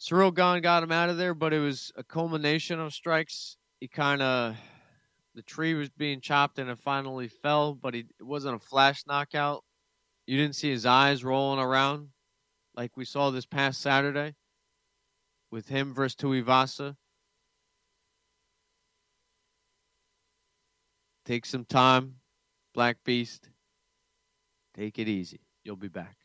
Ciryl 0.00 0.32
got 0.34 0.82
him 0.82 0.92
out 0.92 1.10
of 1.10 1.18
there, 1.18 1.34
but 1.34 1.52
it 1.52 1.60
was 1.60 1.92
a 1.96 2.02
culmination 2.02 2.80
of 2.80 2.94
strikes. 2.94 3.58
He 3.80 3.88
kind 3.88 4.22
of 4.22 4.56
the 5.34 5.42
tree 5.42 5.74
was 5.74 5.88
being 5.90 6.20
chopped 6.20 6.58
and 6.58 6.68
it 6.70 6.78
finally 6.78 7.28
fell, 7.28 7.74
but 7.74 7.94
he, 7.94 8.00
it 8.18 8.22
wasn't 8.22 8.56
a 8.56 8.58
flash 8.58 9.04
knockout. 9.06 9.64
You 10.26 10.36
didn't 10.36 10.56
see 10.56 10.70
his 10.70 10.86
eyes 10.86 11.24
rolling 11.24 11.60
around 11.60 12.08
like 12.74 12.96
we 12.96 13.04
saw 13.04 13.30
this 13.30 13.46
past 13.46 13.80
Saturday 13.80 14.34
with 15.50 15.68
him 15.68 15.94
versus 15.94 16.16
Tuivasa. 16.16 16.96
Take 21.24 21.46
some 21.46 21.64
time, 21.64 22.16
Black 22.74 22.98
Beast. 23.04 23.50
Take 24.74 24.98
it 24.98 25.08
easy. 25.08 25.40
You'll 25.64 25.76
be 25.76 25.88
back. 25.88 26.16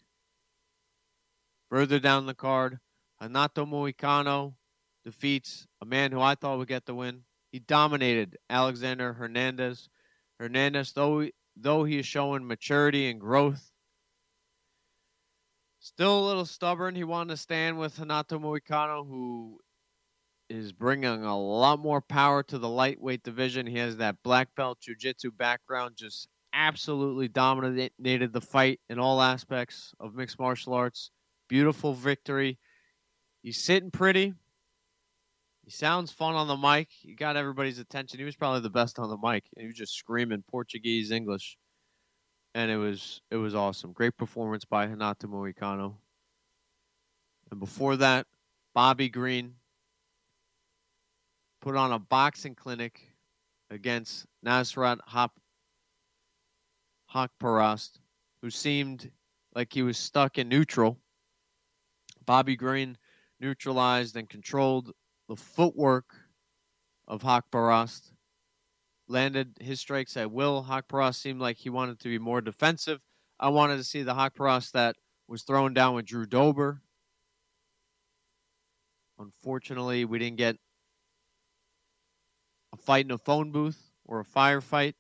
Further 1.70 2.00
down 2.00 2.26
the 2.26 2.34
card, 2.34 2.80
Renato 3.22 3.66
Moicano 3.66 4.54
defeats 5.04 5.68
a 5.82 5.86
man 5.86 6.12
who 6.12 6.22
I 6.22 6.36
thought 6.36 6.58
would 6.58 6.68
get 6.68 6.86
the 6.86 6.96
win. 6.96 7.24
He 7.56 7.60
dominated 7.60 8.38
Alexander 8.50 9.14
Hernandez. 9.14 9.88
Hernandez, 10.42 10.92
though 10.92 11.30
though 11.56 11.86
he 11.86 12.00
is 12.00 12.06
showing 12.06 12.46
maturity 12.46 13.10
and 13.10 13.18
growth, 13.18 13.72
still 15.80 16.20
a 16.20 16.28
little 16.28 16.44
stubborn. 16.44 16.96
He 16.96 17.06
wanted 17.06 17.30
to 17.30 17.38
stand 17.38 17.80
with 17.80 17.98
Renato 17.98 18.40
Moicano, 18.40 19.08
who 19.08 19.62
is 20.50 20.74
bringing 20.74 21.24
a 21.24 21.40
lot 21.40 21.80
more 21.80 22.02
power 22.02 22.44
to 22.44 22.58
the 22.58 22.68
lightweight 22.68 23.24
division. 23.24 23.68
He 23.68 23.78
has 23.78 23.96
that 23.96 24.22
black 24.22 24.50
belt 24.58 24.82
jiu-jitsu 24.82 25.32
background, 25.32 25.96
just 25.96 26.28
absolutely 26.52 27.30
dominated 27.30 28.34
the 28.34 28.42
fight 28.42 28.82
in 28.90 29.00
all 29.00 29.22
aspects 29.22 29.94
of 29.98 30.14
mixed 30.14 30.40
martial 30.40 30.74
arts. 30.74 31.10
Beautiful 31.48 31.94
victory. 31.94 32.60
He's 33.42 33.64
sitting 33.64 33.92
pretty. 33.92 34.34
He 35.66 35.72
sounds 35.72 36.12
fun 36.12 36.36
on 36.36 36.48
the 36.48 36.56
mic. 36.56 36.90
He 36.92 37.16
got 37.16 37.36
everybody's 37.36 37.80
attention. 37.80 38.20
He 38.20 38.26
was 38.26 38.36
probably 38.36 38.62
the 38.62 38.70
best 38.70 39.00
on 39.00 39.10
the 39.10 39.18
mic. 39.18 39.46
He 39.58 39.66
was 39.66 39.76
just 39.76 39.96
screaming 39.96 40.44
Portuguese, 40.48 41.10
English, 41.10 41.58
and 42.54 42.70
it 42.70 42.78
was 42.78 43.22
it 43.32 43.38
was 43.38 43.56
awesome. 43.56 43.92
Great 43.92 44.16
performance 44.16 44.64
by 44.64 44.86
Renato 44.86 45.28
Moicano. 45.28 45.96
And 47.50 47.60
before 47.60 47.96
that, 47.96 48.28
Bobby 48.76 49.10
Green 49.10 49.56
put 51.62 51.76
on 51.76 51.92
a 51.92 52.00
boxing 52.00 52.54
clinic 52.54 53.02
against 53.72 54.28
Nasrat 54.46 55.00
Hop 55.08 55.40
Haqparast, 57.12 57.94
who 58.44 58.52
seemed 58.52 59.10
like 59.56 59.74
he 59.74 59.82
was 59.82 59.98
stuck 59.98 60.38
in 60.38 60.48
neutral. 60.48 61.00
Bobby 62.24 62.56
Green 62.56 63.00
neutralized 63.40 64.16
and 64.16 64.30
controlled 64.30 64.92
the 65.28 65.36
footwork 65.36 66.16
of 67.08 67.24
Haqparast. 67.24 68.12
Landed 69.08 69.58
his 69.62 69.80
strikes 69.80 70.18
at 70.18 70.32
will. 70.32 70.66
Haqparast 70.68 71.16
seemed 71.16 71.40
like 71.40 71.58
he 71.58 71.70
wanted 71.70 72.00
to 72.00 72.10
be 72.10 72.18
more 72.18 72.42
defensive. 72.42 73.02
I 73.40 73.50
wanted 73.50 73.78
to 73.78 73.84
see 73.84 74.02
the 74.02 74.16
Haqparast 74.16 74.72
that 74.72 74.96
was 75.28 75.44
thrown 75.44 75.74
down 75.74 75.94
with 75.94 76.06
Drew 76.06 76.26
Dober. 76.26 76.82
Unfortunately, 79.20 80.06
we 80.06 80.20
didn't 80.20 80.38
get 80.38 80.58
a 82.74 82.78
fight 82.78 83.06
in 83.06 83.12
a 83.12 83.18
phone 83.18 83.52
booth 83.52 83.92
or 84.06 84.20
a 84.20 84.26
firefight, 84.26 84.94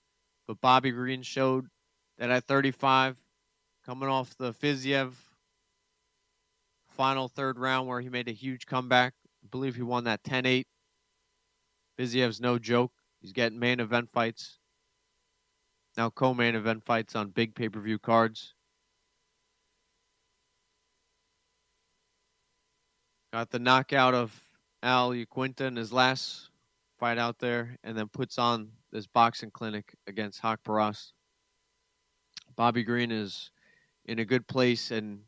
but 0.48 0.62
Bobby 0.62 0.92
Green 0.92 1.22
showed 1.22 1.68
that 2.18 2.30
at 2.30 2.46
35, 2.46 3.18
coming 3.86 4.08
off 4.08 4.38
the 4.38 4.54
Fiziev 4.54 5.14
final 6.90 7.28
third 7.28 7.60
round 7.60 7.88
where 7.88 8.02
he 8.02 8.10
made 8.10 8.30
a 8.30 8.34
huge 8.34 8.66
comeback. 8.66 9.14
Believe 9.56 9.78
he 9.78 9.84
won 9.84 10.04
that 10.04 10.22
10 10.26 10.46
8. 10.46 10.68
Fiziev's 11.98 12.42
no 12.42 12.60
joke. 12.60 12.92
He's 13.22 13.32
getting 13.32 13.58
main 13.58 13.80
event 13.80 14.10
fights. 14.12 14.60
Now 15.96 16.10
co 16.10 16.34
main 16.34 16.56
event 16.56 16.84
fights 16.84 17.16
on 17.16 17.30
big 17.30 17.56
pay 17.56 17.70
per 17.70 17.80
view 17.80 17.98
cards. 17.98 18.54
Got 23.32 23.50
the 23.50 23.60
knockout 23.60 24.14
of 24.14 24.38
Al 24.84 25.12
Iaquinta 25.12 25.62
in 25.62 25.78
his 25.78 25.94
last 25.94 26.50
fight 27.00 27.18
out 27.18 27.40
there, 27.40 27.78
and 27.82 27.98
then 27.98 28.10
puts 28.10 28.38
on 28.38 28.74
this 28.92 29.08
boxing 29.08 29.52
clinic 29.52 29.96
against 30.06 30.42
Haqparast. 30.42 31.14
Bobby 32.58 32.84
Green 32.84 33.10
is 33.10 33.52
in 34.04 34.20
a 34.20 34.26
good 34.26 34.48
place, 34.48 34.92
and 34.92 35.22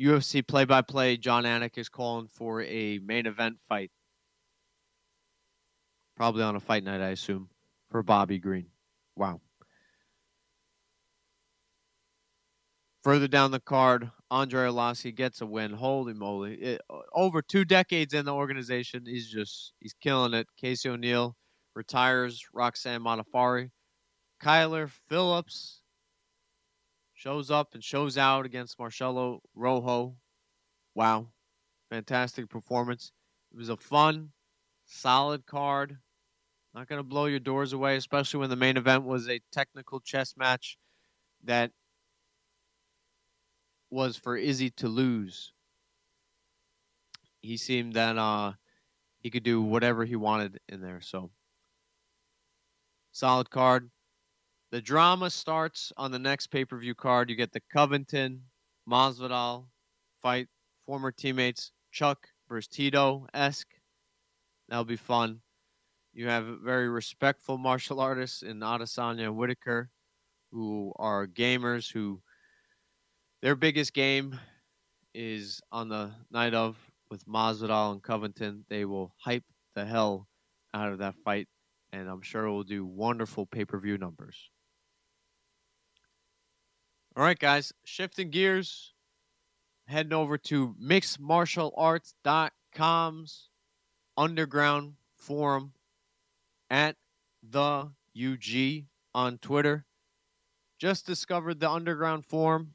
UFC 0.00 0.46
play 0.46 0.64
by 0.64 0.82
play, 0.82 1.16
Jon 1.16 1.44
Anik 1.44 1.76
is 1.76 1.88
calling 1.88 2.28
for 2.28 2.62
a 2.62 2.98
main 2.98 3.26
event 3.26 3.58
fight. 3.68 3.90
Probably 6.16 6.42
on 6.42 6.56
a 6.56 6.60
fight 6.60 6.84
night, 6.84 7.00
I 7.00 7.08
assume, 7.08 7.50
for 7.90 8.02
Bobby 8.02 8.38
Green. 8.38 8.66
Wow. 9.16 9.40
Further 13.02 13.28
down 13.28 13.50
the 13.50 13.60
card, 13.60 14.10
Andrei 14.30 14.68
Arlovsky 14.68 15.14
gets 15.14 15.40
a 15.40 15.46
win. 15.46 15.72
Holy 15.72 16.12
moly. 16.12 16.54
It, 16.54 16.82
over 17.14 17.40
two 17.40 17.64
decades 17.64 18.12
in 18.12 18.26
the 18.26 18.34
organization, 18.34 19.04
he's 19.06 19.30
just, 19.30 19.72
he's 19.80 19.94
killing 19.94 20.34
it. 20.34 20.46
Casey 20.58 20.88
O'Neill 20.90 21.36
retires 21.74 22.44
Roxanne 22.52 23.02
Modafferi. 23.02 23.70
Kyler 24.42 24.90
Phillips 25.08 25.79
shows 27.20 27.50
up 27.50 27.74
and 27.74 27.84
shows 27.84 28.16
out 28.16 28.46
against 28.46 28.78
Marcelo 28.78 29.42
Rojo. 29.54 30.16
Wow. 30.94 31.28
Fantastic 31.90 32.48
performance. 32.48 33.12
It 33.52 33.58
was 33.58 33.68
a 33.68 33.76
fun, 33.76 34.30
solid 34.86 35.44
card. 35.44 35.98
Not 36.74 36.88
going 36.88 36.98
to 36.98 37.02
blow 37.04 37.26
your 37.26 37.38
doors 37.38 37.74
away, 37.74 37.96
especially 37.96 38.40
when 38.40 38.48
the 38.48 38.56
main 38.56 38.78
event 38.78 39.04
was 39.04 39.28
a 39.28 39.42
technical 39.52 40.00
chess 40.00 40.34
match 40.38 40.78
that 41.44 41.72
was 43.90 44.16
for 44.16 44.34
Izzy 44.34 44.70
to 44.70 44.88
lose. 44.88 45.52
He 47.42 47.58
seemed 47.58 47.94
that 47.94 48.16
uh, 48.16 48.52
he 49.18 49.28
could 49.28 49.42
do 49.42 49.60
whatever 49.60 50.06
he 50.06 50.16
wanted 50.16 50.58
in 50.70 50.80
there. 50.80 51.02
So, 51.02 51.30
solid 53.12 53.50
card. 53.50 53.90
The 54.72 54.80
drama 54.80 55.30
starts 55.30 55.92
on 55.96 56.12
the 56.12 56.18
next 56.20 56.46
pay 56.46 56.64
per 56.64 56.78
view 56.78 56.94
card. 56.94 57.28
You 57.28 57.34
get 57.34 57.52
the 57.52 57.62
Covington 57.72 58.42
Masvidal 58.88 59.66
fight, 60.22 60.46
former 60.86 61.10
teammates 61.10 61.72
Chuck 61.90 62.28
versus 62.48 62.68
Tito 62.68 63.26
esque. 63.34 63.74
That'll 64.68 64.84
be 64.84 64.94
fun. 64.94 65.40
You 66.12 66.28
have 66.28 66.44
very 66.62 66.88
respectful 66.88 67.58
martial 67.58 67.98
artists 68.10 68.42
in 68.42 68.60
Adesanya 68.60 69.24
and 69.24 69.36
Whitaker, 69.36 69.90
who 70.52 70.92
are 70.96 71.26
gamers 71.26 71.90
who 71.92 72.22
their 73.42 73.56
biggest 73.56 73.92
game 73.92 74.38
is 75.14 75.60
on 75.72 75.88
the 75.88 76.12
night 76.30 76.54
of 76.54 76.76
with 77.10 77.26
Masvidal 77.26 77.90
and 77.90 78.02
Covington. 78.04 78.64
They 78.68 78.84
will 78.84 79.12
hype 79.18 79.44
the 79.74 79.84
hell 79.84 80.28
out 80.72 80.92
of 80.92 80.98
that 80.98 81.16
fight, 81.24 81.48
and 81.92 82.08
I'm 82.08 82.22
sure 82.22 82.44
it 82.44 82.52
will 82.52 82.62
do 82.62 82.86
wonderful 82.86 83.46
pay 83.46 83.64
per 83.64 83.80
view 83.80 83.98
numbers. 83.98 84.48
All 87.20 87.26
right, 87.26 87.38
guys, 87.38 87.72
shifting 87.84 88.30
gears, 88.30 88.94
heading 89.86 90.14
over 90.14 90.38
to 90.38 90.74
mixedmartialarts.com's 90.82 93.48
underground 94.16 94.94
forum 95.18 95.74
at 96.70 96.96
the 97.42 97.90
UG 98.16 98.84
on 99.14 99.36
Twitter. 99.36 99.84
Just 100.78 101.04
discovered 101.04 101.60
the 101.60 101.70
underground 101.70 102.24
forum. 102.24 102.72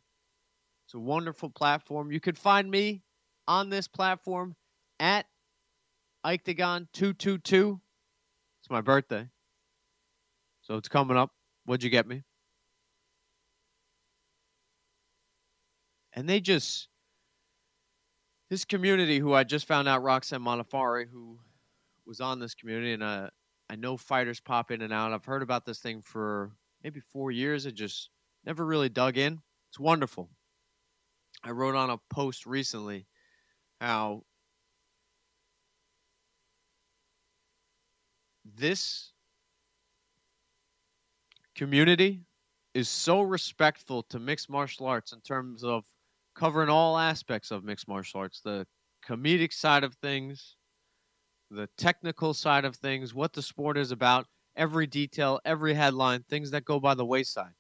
It's 0.86 0.94
a 0.94 1.00
wonderful 1.00 1.50
platform. 1.50 2.12
You 2.12 2.20
can 2.20 2.36
find 2.36 2.70
me 2.70 3.02
on 3.48 3.72
this 3.72 3.88
platform 3.88 4.56
at 5.00 5.26
Iketagon222. 6.24 7.80
It's 8.60 8.70
my 8.70 8.82
birthday. 8.82 9.28
So 10.62 10.76
it's 10.76 10.88
coming 10.88 11.18
up. 11.18 11.32
What'd 11.66 11.84
you 11.84 11.90
get 11.90 12.06
me? 12.06 12.22
And 16.16 16.28
they 16.28 16.40
just 16.40 16.88
this 18.50 18.64
community 18.66 19.20
who 19.20 19.34
I 19.34 19.44
just 19.44 19.68
found 19.68 19.88
out 19.88 20.02
Roxanne 20.02 20.42
Modafferi, 20.42 21.08
who 21.12 21.38
was 22.06 22.22
on 22.22 22.40
this 22.40 22.56
community, 22.56 22.94
and 22.94 23.04
uh, 23.04 23.30
I 23.70 23.76
know 23.76 23.98
fighters 23.98 24.40
pop 24.40 24.72
in 24.72 24.82
and 24.82 24.94
out. 24.94 25.12
I've 25.12 25.26
heard 25.26 25.42
about 25.42 25.66
this 25.66 25.80
thing 25.80 26.02
for 26.02 26.52
maybe 26.84 27.00
four 27.00 27.32
years. 27.32 27.68
I 27.68 27.72
just 27.72 28.10
never 28.46 28.66
really 28.66 28.90
dug 28.90 29.18
in. 29.18 29.42
It's 29.70 29.80
wonderful. 29.80 30.30
I 31.44 31.52
wrote 31.52 31.76
on 31.76 31.90
a 31.90 31.98
post 32.10 32.46
recently 32.46 33.08
how 33.82 34.24
this 38.56 39.12
community 41.56 42.22
is 42.74 42.90
so 42.90 43.22
respectful 43.22 44.04
to 44.04 44.20
mixed 44.20 44.50
martial 44.50 44.86
arts 44.86 45.12
in 45.12 45.22
terms 45.22 45.64
of 45.64 45.84
covering 46.36 46.70
all 46.70 46.98
aspects 46.98 47.52
of 47.52 47.64
mixed 47.64 47.88
martial 47.88 48.20
arts 48.20 48.42
the 48.42 48.68
comedic 49.08 49.54
side 49.54 49.84
of 49.84 49.96
things, 49.96 50.58
the 51.50 51.70
technical 51.78 52.34
side 52.34 52.66
of 52.66 52.76
things, 52.76 53.14
what 53.14 53.34
the 53.34 53.42
sport 53.42 53.78
is 53.78 53.92
about, 53.92 54.26
every 54.56 54.88
detail, 54.88 55.40
every 55.46 55.74
headline, 55.74 56.24
things 56.24 56.52
that 56.52 56.66
go 56.66 56.80
by 56.80 56.94
the 56.94 57.06
wayside. 57.06 57.54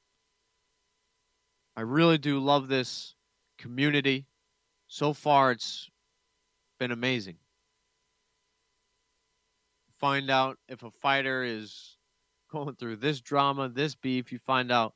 I 1.77 1.81
really 1.81 2.17
do 2.17 2.39
love 2.39 2.67
this 2.67 3.15
community. 3.57 4.25
So 4.87 5.13
far, 5.13 5.51
it's 5.51 5.89
been 6.79 6.91
amazing. 6.91 7.37
Find 9.99 10.29
out 10.29 10.57
if 10.67 10.83
a 10.83 10.91
fighter 10.91 11.43
is 11.43 11.97
going 12.51 12.75
through 12.75 12.97
this 12.97 13.21
drama, 13.21 13.69
this 13.69 13.95
beef. 13.95 14.31
You 14.31 14.39
find 14.39 14.71
out, 14.71 14.93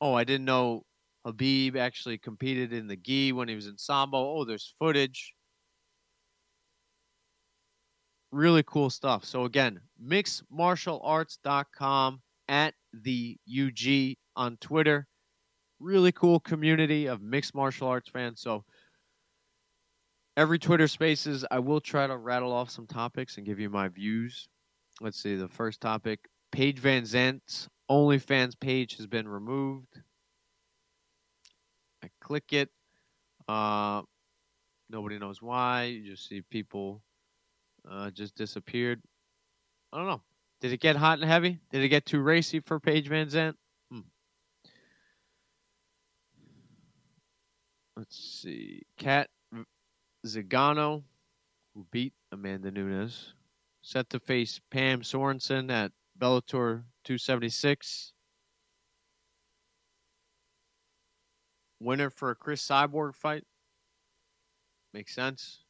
oh, 0.00 0.14
I 0.14 0.24
didn't 0.24 0.46
know 0.46 0.84
Khabib 1.26 1.76
actually 1.76 2.18
competed 2.18 2.72
in 2.72 2.86
the 2.86 2.96
gi 2.96 3.32
when 3.32 3.48
he 3.48 3.54
was 3.54 3.66
in 3.66 3.78
Sambo. 3.78 4.18
Oh, 4.18 4.44
there's 4.44 4.74
footage. 4.78 5.32
Really 8.30 8.62
cool 8.64 8.90
stuff. 8.90 9.24
So 9.24 9.44
again, 9.44 9.80
mixedmartialarts.com 10.04 12.20
at 12.48 12.74
the 12.92 13.38
UG 13.48 14.16
on 14.36 14.56
Twitter. 14.58 15.06
Really 15.80 16.12
cool 16.12 16.40
community 16.40 17.06
of 17.06 17.22
mixed 17.22 17.54
martial 17.54 17.88
arts 17.88 18.10
fans. 18.10 18.40
So 18.40 18.64
every 20.36 20.58
Twitter 20.58 20.88
Spaces, 20.88 21.44
I 21.50 21.60
will 21.60 21.80
try 21.80 22.06
to 22.06 22.16
rattle 22.16 22.52
off 22.52 22.70
some 22.70 22.86
topics 22.86 23.36
and 23.36 23.46
give 23.46 23.60
you 23.60 23.70
my 23.70 23.88
views. 23.88 24.48
Let's 25.00 25.22
see. 25.22 25.36
The 25.36 25.48
first 25.48 25.80
topic: 25.80 26.20
Paige 26.52 26.80
VanZant's 26.80 27.68
OnlyFans 27.90 28.58
page 28.58 28.96
has 28.96 29.06
been 29.06 29.28
removed. 29.28 30.00
Click 32.24 32.54
it. 32.54 32.70
Uh, 33.46 34.00
nobody 34.88 35.18
knows 35.18 35.42
why. 35.42 35.84
You 35.84 36.10
just 36.12 36.26
see 36.26 36.40
people 36.40 37.02
uh, 37.88 38.10
just 38.10 38.34
disappeared. 38.34 39.02
I 39.92 39.98
don't 39.98 40.06
know. 40.06 40.22
Did 40.62 40.72
it 40.72 40.80
get 40.80 40.96
hot 40.96 41.18
and 41.18 41.28
heavy? 41.28 41.58
Did 41.70 41.82
it 41.82 41.88
get 41.88 42.06
too 42.06 42.20
racy 42.20 42.60
for 42.60 42.80
Paige 42.80 43.10
VanZant? 43.10 43.54
Hmm. 43.92 44.00
Let's 47.94 48.16
see. 48.16 48.82
Cat 48.96 49.28
Zingano, 50.26 51.02
who 51.74 51.86
beat 51.90 52.14
Amanda 52.32 52.70
Nunes, 52.70 53.34
set 53.82 54.08
to 54.08 54.18
face 54.18 54.58
Pam 54.70 55.02
Sorenson 55.02 55.70
at 55.70 55.92
Bellator 56.18 56.84
276. 57.04 58.13
Winner 61.84 62.10
for 62.10 62.30
a 62.30 62.34
Cris 62.34 62.66
Cyborg 62.66 63.14
fight. 63.14 63.44
Makes 64.92 65.14
sense. 65.14 65.64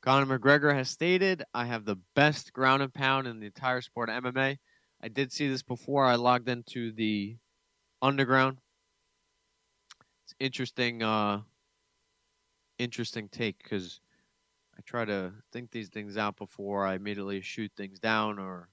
Conor 0.00 0.38
McGregor 0.38 0.74
has 0.74 0.90
stated, 0.90 1.42
I 1.54 1.64
have 1.64 1.84
the 1.84 1.98
best 2.14 2.52
ground 2.52 2.82
and 2.82 2.92
pound 2.92 3.26
in 3.26 3.40
the 3.40 3.46
entire 3.46 3.80
sport 3.80 4.10
of 4.10 4.22
MMA. 4.22 4.58
I 5.02 5.08
did 5.08 5.32
see 5.32 5.48
this 5.48 5.62
before 5.62 6.04
I 6.04 6.16
logged 6.16 6.48
into 6.48 6.92
the 6.92 7.36
underground. 8.02 8.58
It's 10.24 10.34
interesting, 10.38 11.02
uh, 11.02 11.40
interesting 12.78 13.28
take 13.28 13.62
because 13.62 14.00
I 14.76 14.82
try 14.82 15.04
to 15.04 15.32
think 15.52 15.70
these 15.70 15.88
things 15.88 16.16
out 16.16 16.36
before 16.36 16.86
I 16.86 16.94
immediately 16.94 17.40
shoot 17.40 17.72
things 17.76 17.98
down 17.98 18.38
or 18.38 18.68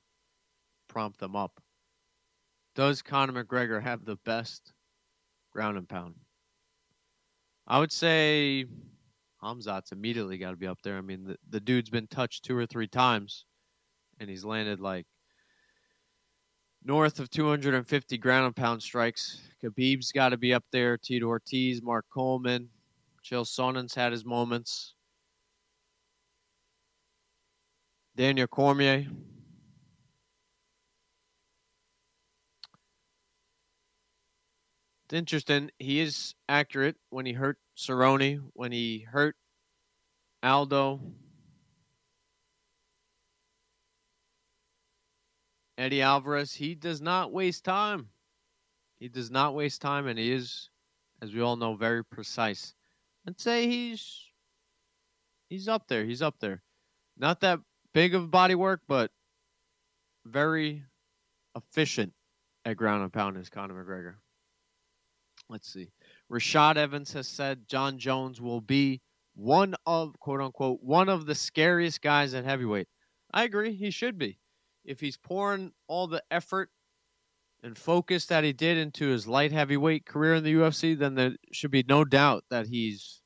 prompt 0.88 1.20
them 1.20 1.36
up. 1.36 1.62
Does 2.76 3.02
Conor 3.02 3.44
McGregor 3.44 3.82
have 3.82 4.06
the 4.06 4.18
best 4.18 4.74
ground 5.52 5.78
and 5.78 5.88
pound? 5.88 6.16
I 7.68 7.80
would 7.80 7.92
say 7.92 8.66
Hamzat's 9.42 9.92
immediately 9.92 10.38
got 10.38 10.52
to 10.52 10.58
be 10.58 10.68
up 10.68 10.82
there. 10.84 10.98
I 10.98 11.02
mean, 11.02 11.24
the, 11.24 11.38
the 11.50 11.60
dude's 11.60 11.90
been 11.90 12.08
touched 12.08 12.44
two 12.44 12.58
or 12.58 12.66
three 12.66 12.88
times, 12.88 13.46
and 14.20 14.30
he's 14.30 14.46
landed 14.46 14.80
like 14.80 15.06
north 16.84 17.20
of 17.20 17.30
250 17.30 18.18
ground 18.18 18.46
and 18.46 18.56
pound 18.56 18.82
strikes. 18.82 19.42
Khabib's 19.64 20.12
got 20.12 20.30
to 20.30 20.38
be 20.38 20.54
up 20.54 20.64
there. 20.72 20.98
Tito 20.98 21.28
Ortiz, 21.28 21.82
Mark 21.82 22.06
Coleman, 22.12 22.70
Chael 23.24 23.46
Sonnen's 23.46 23.94
had 23.94 24.12
his 24.12 24.26
moments. 24.26 24.96
Daniel 28.16 28.48
Cormier. 28.48 29.08
Interesting. 35.14 35.72
He 35.80 36.00
is 36.00 36.36
accurate 36.48 36.96
when 37.10 37.26
he 37.26 37.34
hurt 37.34 37.58
Cerrone, 37.78 38.42
when 38.54 38.72
he 38.72 39.00
hurt 39.00 39.36
Aldo. 40.44 41.02
Eddie 45.78 46.02
Alvarez, 46.02 46.54
he 46.54 46.76
does 46.76 47.02
not 47.02 47.32
waste 47.32 47.64
time. 47.64 48.10
He 49.00 49.08
does 49.08 49.32
not 49.32 49.56
waste 49.56 49.82
time, 49.82 50.06
and 50.06 50.20
he 50.20 50.32
is, 50.32 50.70
as 51.22 51.34
we 51.34 51.42
all 51.42 51.56
know, 51.56 51.74
very 51.76 52.06
precise. 52.06 52.76
I'd 53.28 53.40
say 53.40 53.68
he's 53.68 54.28
he's 55.50 55.68
up 55.68 55.88
there. 55.88 56.06
He's 56.06 56.22
up 56.22 56.36
there. 56.40 56.62
Not 57.18 57.42
that 57.42 57.60
big 57.94 58.14
of 58.14 58.30
body 58.30 58.54
work, 58.54 58.82
but 58.88 59.12
very 60.26 60.84
efficient 61.56 62.14
at 62.64 62.78
ground 62.78 63.04
and 63.04 63.12
pound 63.12 63.38
is 63.38 63.50
Conor 63.50 63.84
McGregor. 63.84 64.21
Let's 65.52 65.72
see. 65.72 65.92
Rashad 66.32 66.78
Evans 66.78 67.12
has 67.12 67.28
said 67.28 67.68
Jon 67.68 68.00
Jones 68.00 68.40
will 68.40 68.62
be 68.62 69.02
one 69.36 69.76
of 69.86 70.18
quote 70.20 70.40
unquote 70.40 70.80
one 70.82 71.10
of 71.10 71.26
the 71.26 71.36
scariest 71.36 72.02
guys 72.02 72.34
at 72.34 72.46
heavyweight. 72.46 72.88
I 73.34 73.44
agree, 73.44 73.74
he 73.74 73.92
should 73.92 74.18
be. 74.18 74.40
If 74.86 75.02
he's 75.02 75.18
pouring 75.18 75.74
all 75.88 76.08
the 76.08 76.24
effort 76.32 76.70
and 77.64 77.78
focus 77.78 78.26
that 78.28 78.46
he 78.46 78.54
did 78.54 78.78
into 78.78 79.08
his 79.08 79.28
light 79.28 79.52
heavyweight 79.52 80.06
career 80.06 80.36
in 80.36 80.44
the 80.44 80.54
UFC, 80.54 80.98
then 80.98 81.16
there 81.16 81.36
should 81.52 81.70
be 81.72 81.84
no 81.88 82.06
doubt 82.06 82.46
that 82.50 82.68
he's 82.68 83.22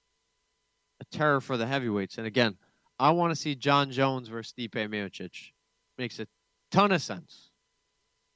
a 1.00 1.06
terror 1.16 1.42
for 1.42 1.58
the 1.58 1.68
heavyweights. 1.68 2.18
And 2.18 2.26
again, 2.26 2.58
I 3.00 3.12
want 3.12 3.32
to 3.32 3.40
see 3.40 3.56
Jon 3.56 3.92
Jones 3.92 4.30
versus 4.30 4.54
Stipe 4.58 4.72
Miocic. 4.72 5.52
Makes 5.98 6.20
a 6.20 6.28
ton 6.72 6.92
of 6.92 7.02
sense. 7.02 7.52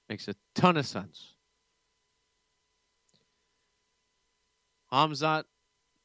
Makes 0.09 0.27
a 0.27 0.35
ton 0.53 0.77
of 0.77 0.85
sense. 0.85 1.35
Hamzat 4.91 5.43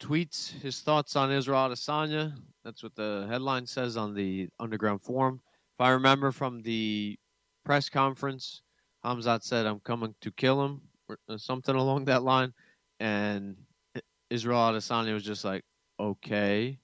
tweets 0.01 0.53
his 0.61 0.81
thoughts 0.81 1.17
on 1.17 1.33
Israel 1.33 1.69
Adesanya. 1.69 2.35
That's 2.65 2.83
what 2.83 2.95
the 2.95 3.27
headline 3.29 3.67
says 3.67 3.97
on 3.97 4.15
the 4.15 4.49
Underground 4.61 5.03
Forum. 5.03 5.41
If 5.79 5.85
I 5.85 5.91
remember 5.91 6.33
from 6.33 6.63
the 6.63 7.17
press 7.65 7.89
conference, 7.89 8.63
Hamzat 9.05 9.43
said, 9.43 9.67
I'm 9.67 9.81
coming 9.81 10.15
to 10.21 10.31
kill 10.33 10.65
him, 10.65 10.81
or 11.09 11.19
uh, 11.29 11.37
something 11.37 11.75
along 11.75 12.07
that 12.07 12.23
line. 12.23 12.53
And 13.01 13.57
Israel 14.31 14.59
Adesanya 14.59 15.15
was 15.15 15.25
just 15.25 15.45
like, 15.45 15.63
okay. 15.99 16.79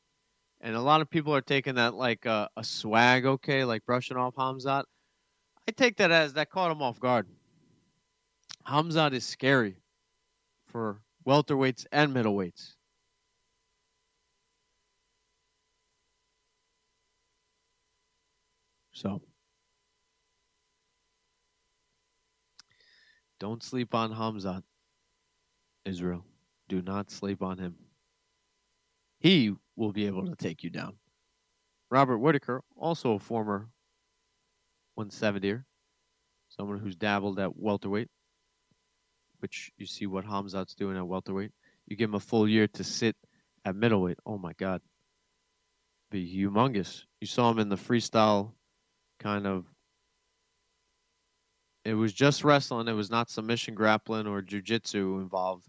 And 0.61 0.77
a 0.77 0.81
lot 0.81 1.01
of 1.01 1.09
people 1.09 1.35
are 1.35 1.41
taking 1.41 1.75
that 1.77 1.95
like 1.95 2.27
a, 2.27 2.49
a 2.57 2.65
swag, 2.65 3.27
okay, 3.27 3.65
like 3.65 3.85
brushing 3.87 4.17
off 4.17 4.35
Hamzat. 4.37 4.85
I 5.69 5.73
take 5.73 5.97
that 5.99 6.11
as 6.11 6.33
that 6.35 6.51
caught 6.51 6.71
him 6.71 6.83
off 6.83 6.99
guard. 7.01 7.27
Hamzat 8.67 9.13
is 9.13 9.25
scary 9.25 9.77
for 10.67 11.01
welterweights 11.31 11.87
and 11.93 12.13
middleweights. 12.13 12.75
So 18.93 19.23
don't 23.39 23.63
sleep 23.63 23.95
on 23.95 24.13
Hamzat, 24.13 24.65
Israel. 25.85 26.25
Do 26.69 26.83
not 26.83 27.13
sleep 27.13 27.45
on 27.45 27.59
him. 27.59 27.77
He 29.21 29.53
will 29.77 29.93
be 29.93 30.09
able 30.09 30.27
to 30.27 30.35
take 30.35 30.65
you 30.65 30.71
down. 30.71 30.97
Robert 31.93 32.19
Whitaker, 32.19 32.63
also 32.77 33.13
a 33.13 33.19
former 33.21 33.69
170er, 34.99 35.63
someone 36.49 36.81
who's 36.81 36.97
dabbled 36.97 37.39
at 37.39 37.57
welterweight, 37.57 38.09
which 39.41 39.71
you 39.77 39.87
see 39.87 40.07
what 40.07 40.25
Hamzat's 40.25 40.75
doing 40.75 40.97
at 40.97 41.07
welterweight. 41.07 41.53
You 41.87 41.97
give 41.97 42.11
him 42.11 42.15
a 42.15 42.21
full 42.21 42.49
year 42.49 42.69
to 42.69 42.85
sit 42.85 43.17
at 43.65 43.77
middleweight. 43.77 44.19
Oh 44.25 44.39
my 44.39 44.53
God. 44.55 44.81
Be 46.11 46.27
humongous. 46.27 47.05
You 47.21 47.27
saw 47.27 47.51
him 47.51 47.59
in 47.59 47.69
the 47.69 47.77
freestyle 47.77 48.53
kind 49.19 49.47
of. 49.47 49.67
It 51.85 51.95
was 51.95 52.13
just 52.13 52.45
wrestling. 52.45 52.89
It 52.89 52.93
was 52.93 53.11
not 53.11 53.31
submission 53.31 53.75
grappling 53.75 54.27
or 54.27 54.43
jujitsu 54.43 55.21
involved. 55.21 55.67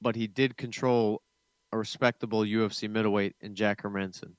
But 0.00 0.16
he 0.16 0.26
did 0.26 0.56
control 0.56 1.22
a 1.72 1.78
respectable 1.78 2.42
UFC 2.42 2.90
middleweight 2.90 3.36
in 3.40 3.54
Jack 3.54 3.82
Hermansson. 3.82 4.34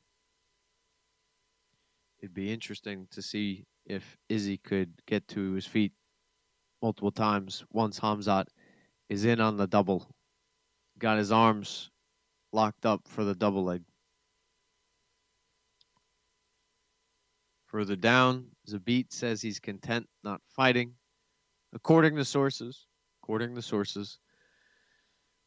It'd 2.19 2.33
be 2.33 2.51
interesting 2.51 3.07
to 3.11 3.21
see 3.21 3.65
if 3.85 4.17
Izzy 4.29 4.57
could 4.57 4.93
get 5.05 5.27
to 5.29 5.53
his 5.53 5.65
feet 5.65 5.93
multiple 6.85 7.09
times 7.09 7.65
once 7.73 7.99
Hamzat 7.99 8.45
is 9.09 9.25
in 9.25 9.41
on 9.41 9.57
the 9.57 9.65
double. 9.65 10.07
Got 10.99 11.17
his 11.17 11.31
arms 11.31 11.89
locked 12.53 12.85
up 12.85 13.07
for 13.07 13.23
the 13.23 13.33
double 13.33 13.63
leg. 13.63 13.81
Further 17.65 17.95
down, 17.95 18.45
Zabit 18.69 19.07
says 19.09 19.41
he's 19.41 19.59
content 19.59 20.05
not 20.23 20.41
fighting. 20.47 20.93
According 21.73 22.17
to 22.17 22.23
sources, 22.23 22.85
according 23.23 23.55
to 23.55 23.63
sources, 23.63 24.19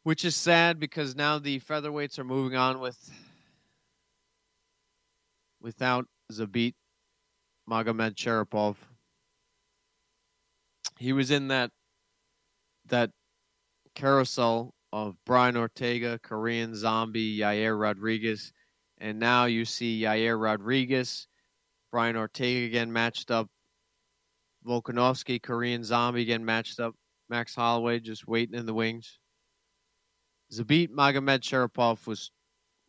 which 0.02 0.24
is 0.24 0.34
sad 0.34 0.80
because 0.80 1.14
now 1.14 1.38
the 1.38 1.60
featherweights 1.60 2.18
are 2.18 2.24
moving 2.24 2.58
on 2.58 2.80
with 2.80 2.98
without 5.60 6.04
Zabit 6.32 6.74
Magomedsharipov. 7.70 8.74
He 10.98 11.12
was 11.12 11.30
in 11.30 11.48
that 11.48 11.70
that 12.86 13.10
carousel 13.94 14.74
of 14.92 15.16
Brian 15.24 15.56
Ortega, 15.56 16.18
Korean 16.22 16.74
Zombie, 16.74 17.38
Yair 17.38 17.78
Rodriguez, 17.78 18.52
and 18.98 19.18
now 19.18 19.44
you 19.44 19.64
see 19.64 20.00
Yair 20.00 20.40
Rodriguez, 20.40 21.28
Brian 21.92 22.16
Ortega 22.16 22.66
again 22.66 22.92
matched 22.92 23.30
up, 23.30 23.48
Volkanovski, 24.66 25.40
Korean 25.40 25.84
Zombie 25.84 26.22
again 26.22 26.44
matched 26.44 26.80
up, 26.80 26.94
Max 27.28 27.54
Holloway 27.54 28.00
just 28.00 28.26
waiting 28.26 28.58
in 28.58 28.66
the 28.66 28.74
wings. 28.74 29.18
Zabit 30.52 30.88
Magomedsharipov 30.88 32.06
was 32.06 32.32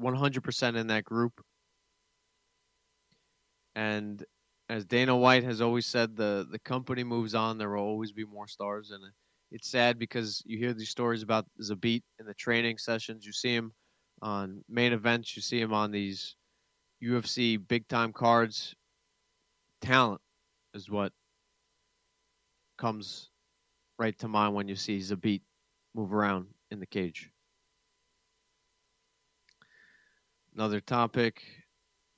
100% 0.02 0.76
in 0.78 0.88
that 0.88 1.04
group. 1.04 1.42
And 3.76 4.24
as 4.70 4.86
Dana 4.86 5.18
White 5.18 5.44
has 5.44 5.62
always 5.62 5.88
said, 5.88 6.16
the, 6.16 6.48
the 6.52 6.60
company 6.60 7.04
moves 7.04 7.34
on. 7.34 7.58
There 7.58 7.72
will 7.72 7.84
always 7.84 8.12
be 8.12 8.24
more 8.24 8.48
stars. 8.48 8.92
And 8.92 9.04
it's 9.52 9.68
sad 9.68 9.98
because 9.98 10.44
you 10.46 10.60
hear 10.60 10.74
these 10.74 10.90
stories 10.90 11.24
about 11.24 11.48
Zabit 11.60 12.04
in 12.20 12.28
the 12.28 12.36
training 12.36 12.78
sessions. 12.78 13.26
You 13.26 13.34
see 13.34 13.54
him 13.54 13.74
on 14.22 14.64
main 14.70 14.94
events. 14.94 15.36
You 15.36 15.42
see 15.42 15.60
him 15.60 15.74
on 15.74 15.92
these 15.92 16.36
UFC 17.04 17.58
big 17.68 17.88
time 17.88 18.14
cards. 18.14 18.76
Talent 19.82 20.22
is 20.76 20.90
what 20.90 21.12
comes 22.78 23.32
right 23.98 24.18
to 24.20 24.28
mind 24.28 24.54
when 24.54 24.68
you 24.68 24.76
see 24.76 25.00
Zabit 25.00 25.42
move 25.96 26.14
around 26.14 26.46
in 26.70 26.80
the 26.80 26.86
cage. 26.86 27.32
Another 30.54 30.80
topic. 30.80 31.42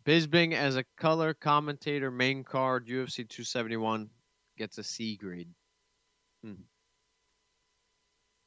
Bisping 0.03 0.53
as 0.53 0.75
a 0.75 0.85
color 0.97 1.33
commentator, 1.33 2.09
main 2.09 2.43
card, 2.43 2.87
UFC 2.87 3.27
271, 3.27 4.09
gets 4.57 4.77
a 4.77 4.83
C 4.83 5.15
grade. 5.15 5.49
Hmm. 6.43 6.53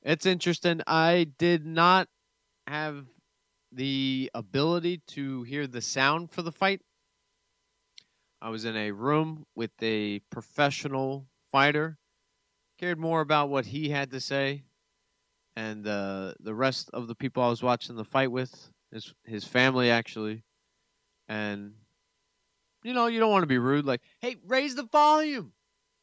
It's 0.03 0.27
interesting. 0.27 0.81
I 0.87 1.29
did 1.39 1.65
not 1.65 2.09
have 2.67 3.07
the 3.73 4.31
ability 4.35 4.99
to 5.09 5.43
hear 5.45 5.67
the 5.67 5.81
sound 5.81 6.31
for 6.31 6.43
the 6.43 6.53
fight. 6.53 6.81
I 8.41 8.51
was 8.51 8.65
in 8.65 8.77
a 8.77 8.91
room 8.91 9.47
with 9.55 9.71
a 9.81 10.19
professional 10.31 11.27
fighter, 11.51 11.99
cared 12.79 12.99
more 12.99 13.21
about 13.21 13.49
what 13.49 13.67
he 13.67 13.89
had 13.89 14.11
to 14.11 14.21
say, 14.21 14.65
and 15.57 15.87
uh, 15.87 16.35
the 16.41 16.55
rest 16.55 16.91
of 16.93 17.09
the 17.09 17.15
people 17.15 17.43
I 17.43 17.49
was 17.49 17.63
watching 17.63 17.97
the 17.97 18.05
fight 18.05 18.31
with, 18.31 18.71
his 18.93 19.15
his 19.25 19.45
family 19.45 19.91
actually, 19.91 20.43
and 21.29 21.73
you 22.83 22.93
know 22.93 23.07
you 23.07 23.21
don't 23.21 23.31
want 23.31 23.43
to 23.43 23.49
be 23.49 23.59
rude, 23.59 23.85
like, 23.85 24.03
hey, 24.21 24.37
raise 24.47 24.75
the 24.75 24.85
volume. 24.85 25.53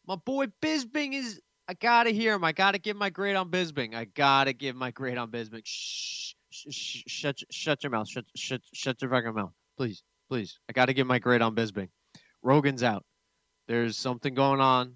My 0.07 0.15
boy 0.15 0.47
Bisping 0.61 1.13
is. 1.13 1.39
I 1.67 1.73
gotta 1.75 2.09
hear 2.09 2.33
him. 2.33 2.43
I 2.43 2.51
gotta 2.51 2.79
give 2.79 2.97
my 2.97 3.09
grade 3.09 3.35
on 3.35 3.49
Bisping. 3.49 3.95
I 3.95 4.05
gotta 4.05 4.51
give 4.51 4.75
my 4.75 4.91
grade 4.91 5.17
on 5.17 5.31
Bisping. 5.31 5.61
Shh, 5.63 6.33
shut, 7.07 7.39
shut 7.49 7.83
your 7.83 7.91
mouth. 7.91 8.09
Shut, 8.09 8.25
shut, 8.35 8.61
shut 8.73 9.01
your 9.01 9.09
fucking 9.11 9.33
mouth, 9.33 9.53
please, 9.77 10.03
please. 10.27 10.59
I 10.67 10.73
gotta 10.73 10.93
give 10.93 11.07
my 11.07 11.19
grade 11.19 11.41
on 11.41 11.55
Bisping. 11.55 11.89
Rogan's 12.41 12.83
out. 12.83 13.05
There's 13.67 13.95
something 13.95 14.33
going 14.33 14.59
on. 14.59 14.95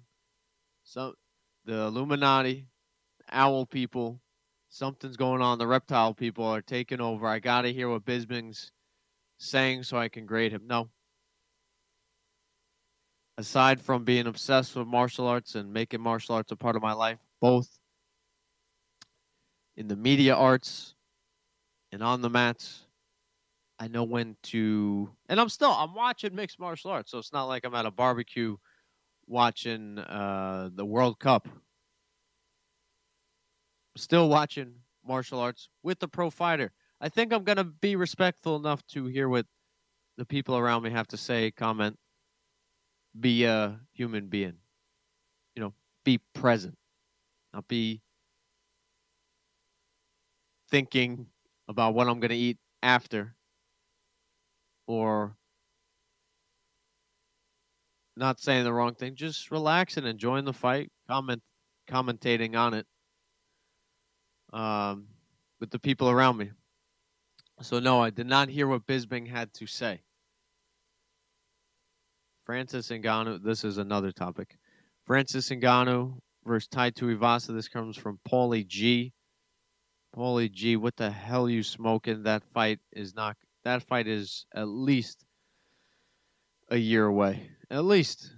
Some 0.84 1.14
the 1.64 1.86
Illuminati, 1.86 2.66
owl 3.30 3.66
people, 3.66 4.20
something's 4.68 5.16
going 5.16 5.42
on. 5.42 5.58
The 5.58 5.66
reptile 5.66 6.14
people 6.14 6.44
are 6.44 6.62
taking 6.62 7.00
over. 7.00 7.26
I 7.26 7.38
gotta 7.38 7.70
hear 7.70 7.88
what 7.88 8.04
Bisping's 8.04 8.72
saying 9.38 9.82
so 9.82 9.96
I 9.96 10.08
can 10.08 10.26
grade 10.26 10.52
him. 10.52 10.62
No. 10.66 10.88
Aside 13.38 13.80
from 13.80 14.04
being 14.04 14.26
obsessed 14.26 14.74
with 14.76 14.86
martial 14.86 15.26
arts 15.26 15.54
and 15.54 15.72
making 15.72 16.00
martial 16.00 16.34
arts 16.34 16.52
a 16.52 16.56
part 16.56 16.76
of 16.76 16.82
my 16.82 16.92
life, 16.92 17.18
both 17.40 17.68
in 19.76 19.88
the 19.88 19.96
media 19.96 20.34
arts 20.34 20.94
and 21.92 22.02
on 22.02 22.22
the 22.22 22.30
mats, 22.30 22.86
I 23.78 23.88
know 23.88 24.04
when 24.04 24.36
to, 24.44 25.10
and 25.28 25.38
I'm 25.38 25.50
still 25.50 25.70
I'm 25.70 25.94
watching 25.94 26.34
mixed 26.34 26.58
martial 26.58 26.90
arts, 26.90 27.10
so 27.10 27.18
it's 27.18 27.32
not 27.32 27.44
like 27.44 27.66
I'm 27.66 27.74
at 27.74 27.84
a 27.84 27.90
barbecue 27.90 28.56
watching 29.26 29.98
uh, 29.98 30.70
the 30.74 30.84
World 30.84 31.18
Cup. 31.18 31.46
Still 33.96 34.28
watching 34.28 34.76
martial 35.06 35.40
arts 35.40 35.68
with 35.82 35.98
the 35.98 36.08
pro 36.08 36.30
fighter. 36.30 36.72
I 37.00 37.08
think 37.08 37.32
I'm 37.32 37.44
gonna 37.44 37.64
be 37.64 37.96
respectful 37.96 38.56
enough 38.56 38.84
to 38.88 39.06
hear 39.06 39.28
what 39.28 39.46
the 40.16 40.24
people 40.24 40.56
around 40.56 40.82
me 40.82 40.90
have 40.90 41.08
to 41.08 41.16
say, 41.16 41.50
comment, 41.50 41.98
be 43.18 43.44
a 43.44 43.78
human 43.92 44.28
being. 44.28 44.54
You 45.54 45.62
know, 45.62 45.74
be 46.04 46.18
present, 46.34 46.76
not 47.52 47.68
be 47.68 48.00
thinking 50.70 51.26
about 51.68 51.94
what 51.94 52.08
I'm 52.08 52.20
gonna 52.20 52.34
eat 52.34 52.58
after 52.82 53.34
or 54.86 55.36
not 58.16 58.40
saying 58.40 58.64
the 58.64 58.72
wrong 58.72 58.94
thing, 58.94 59.14
just 59.14 59.50
relaxing, 59.50 60.04
and 60.04 60.10
enjoying 60.10 60.46
the 60.46 60.52
fight, 60.52 60.90
comment, 61.06 61.42
commentating 61.88 62.56
on 62.56 62.74
it 62.74 62.86
um, 64.52 65.06
with 65.60 65.70
the 65.70 65.78
people 65.78 66.08
around 66.08 66.38
me. 66.38 66.50
So 67.62 67.78
no, 67.78 68.02
I 68.02 68.10
did 68.10 68.26
not 68.26 68.48
hear 68.48 68.66
what 68.66 68.86
Bisping 68.86 69.28
had 69.28 69.52
to 69.54 69.66
say. 69.66 70.02
Francis 72.44 72.88
Ngannou. 72.88 73.42
This 73.42 73.64
is 73.64 73.78
another 73.78 74.12
topic. 74.12 74.56
Francis 75.04 75.48
Ngannou 75.48 76.18
versus 76.44 76.68
Tai 76.68 76.90
Tuivasa. 76.90 77.54
This 77.54 77.68
comes 77.68 77.96
from 77.96 78.20
Paulie 78.28 78.66
G. 78.66 79.12
Paulie 80.14 80.52
G. 80.52 80.76
What 80.76 80.96
the 80.96 81.10
hell 81.10 81.48
you 81.48 81.62
smoking? 81.62 82.22
That 82.22 82.44
fight 82.54 82.78
is 82.92 83.14
not 83.14 83.36
that 83.64 83.82
fight 83.82 84.06
is 84.06 84.46
at 84.54 84.68
least 84.68 85.24
a 86.68 86.76
year 86.76 87.06
away. 87.06 87.50
At 87.70 87.84
least. 87.84 88.32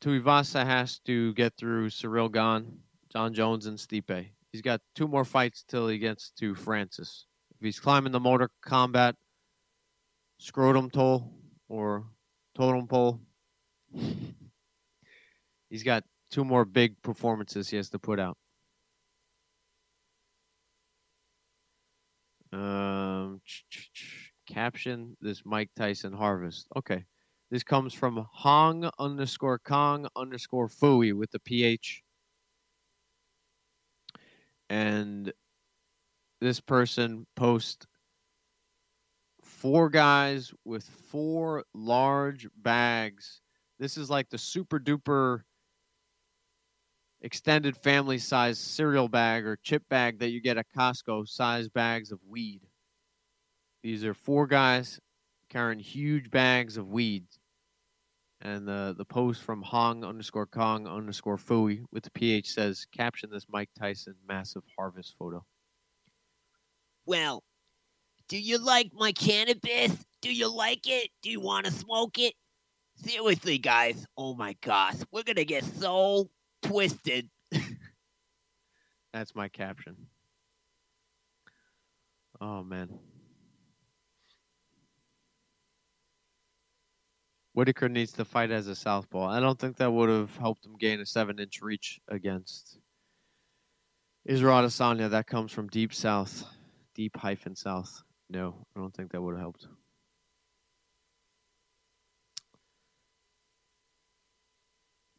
Tuivasa 0.00 0.64
has 0.64 0.98
to 1.00 1.34
get 1.34 1.52
through 1.58 1.90
Ciryl 1.90 2.32
Gane, 2.32 2.78
Jon 3.12 3.34
Jones, 3.34 3.66
and 3.66 3.78
Stipe. 3.78 4.30
He's 4.50 4.62
got 4.62 4.80
two 4.94 5.06
more 5.06 5.26
fights 5.26 5.62
till 5.68 5.88
he 5.88 5.98
gets 5.98 6.30
to 6.38 6.54
Francis. 6.54 7.26
If 7.60 7.64
he's 7.66 7.80
climbing 7.80 8.12
the 8.12 8.20
motor 8.20 8.50
combat, 8.62 9.16
scrotum 10.38 10.88
toll, 10.88 11.30
or 11.68 12.06
totem 12.54 12.86
pole, 12.86 13.20
he's 15.68 15.82
got 15.82 16.04
two 16.30 16.42
more 16.42 16.64
big 16.64 17.00
performances 17.02 17.68
he 17.68 17.76
has 17.76 17.90
to 17.90 17.98
put 17.98 18.18
out. 18.18 18.38
Um, 22.50 23.42
caption 24.48 25.18
this 25.20 25.42
Mike 25.44 25.70
Tyson 25.76 26.14
harvest. 26.14 26.66
Okay. 26.76 27.04
This 27.50 27.62
comes 27.62 27.92
from 27.92 28.26
Hong 28.32 28.88
underscore 28.98 29.58
Kong 29.58 30.06
underscore 30.16 30.68
Fui 30.68 31.12
with 31.12 31.30
the 31.30 31.40
PH. 31.40 32.02
And 34.70 35.32
this 36.40 36.60
person 36.60 37.26
posts 37.36 37.86
four 39.42 39.90
guys 39.90 40.52
with 40.64 40.84
four 41.10 41.64
large 41.74 42.48
bags. 42.56 43.40
This 43.78 43.96
is 43.96 44.08
like 44.08 44.30
the 44.30 44.38
super 44.38 44.78
duper 44.78 45.42
extended 47.22 47.76
family 47.76 48.18
size 48.18 48.58
cereal 48.58 49.08
bag 49.08 49.46
or 49.46 49.56
chip 49.62 49.82
bag 49.90 50.18
that 50.20 50.30
you 50.30 50.40
get 50.40 50.56
at 50.56 50.66
Costco, 50.76 51.28
size 51.28 51.68
bags 51.68 52.12
of 52.12 52.18
weed. 52.26 52.62
These 53.82 54.04
are 54.04 54.14
four 54.14 54.46
guys 54.46 54.98
carrying 55.50 55.78
huge 55.78 56.30
bags 56.30 56.76
of 56.76 56.88
weed. 56.88 57.24
And 58.42 58.66
the, 58.66 58.94
the 58.96 59.04
post 59.04 59.42
from 59.42 59.60
Hong 59.60 60.02
underscore 60.02 60.46
Kong 60.46 60.86
underscore 60.86 61.36
Fui 61.36 61.82
with 61.92 62.04
the 62.04 62.10
PH 62.12 62.48
says, 62.48 62.86
caption 62.90 63.28
this 63.30 63.44
Mike 63.50 63.68
Tyson 63.78 64.14
massive 64.26 64.62
harvest 64.78 65.14
photo. 65.18 65.44
Well, 67.10 67.42
do 68.28 68.38
you 68.38 68.58
like 68.58 68.92
my 68.94 69.10
cannabis? 69.10 69.96
Do 70.22 70.32
you 70.32 70.46
like 70.46 70.88
it? 70.88 71.10
Do 71.24 71.30
you 71.30 71.40
want 71.40 71.66
to 71.66 71.72
smoke 71.72 72.20
it? 72.20 72.34
Seriously, 72.94 73.58
guys. 73.58 74.06
Oh 74.16 74.36
my 74.36 74.54
gosh. 74.60 74.94
We're 75.10 75.24
going 75.24 75.34
to 75.34 75.44
get 75.44 75.64
so 75.64 76.30
twisted. 76.62 77.28
That's 79.12 79.34
my 79.34 79.48
caption. 79.48 79.96
Oh, 82.40 82.62
man. 82.62 82.96
Whitaker 87.54 87.88
needs 87.88 88.12
to 88.12 88.24
fight 88.24 88.52
as 88.52 88.68
a 88.68 88.76
southpaw. 88.76 89.26
I 89.30 89.40
don't 89.40 89.58
think 89.58 89.78
that 89.78 89.92
would 89.92 90.10
have 90.10 90.36
helped 90.36 90.64
him 90.64 90.76
gain 90.78 91.00
a 91.00 91.06
seven 91.06 91.40
inch 91.40 91.60
reach 91.60 91.98
against 92.06 92.78
Israel 94.24 94.62
Adesanya. 94.62 95.10
That 95.10 95.26
comes 95.26 95.50
from 95.50 95.66
deep 95.66 95.92
south, 95.92 96.44
deep 96.94 97.16
hyphen 97.16 97.56
south. 97.56 98.02
No, 98.28 98.54
I 98.76 98.80
don't 98.80 98.94
think 98.94 99.12
that 99.12 99.20
would 99.20 99.34
have 99.34 99.40
helped. 99.40 99.66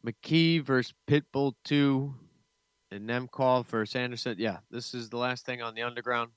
McKee 0.06 0.62
versus 0.62 0.94
Pitbull 1.08 1.54
2 1.64 2.12
and 2.90 3.08
Nemkov 3.08 3.66
versus 3.66 3.94
Anderson. 3.94 4.36
Yeah, 4.38 4.58
this 4.70 4.94
is 4.94 5.10
the 5.10 5.16
last 5.16 5.46
thing 5.46 5.62
on 5.62 5.74
the 5.74 5.82
underground. 5.82 6.30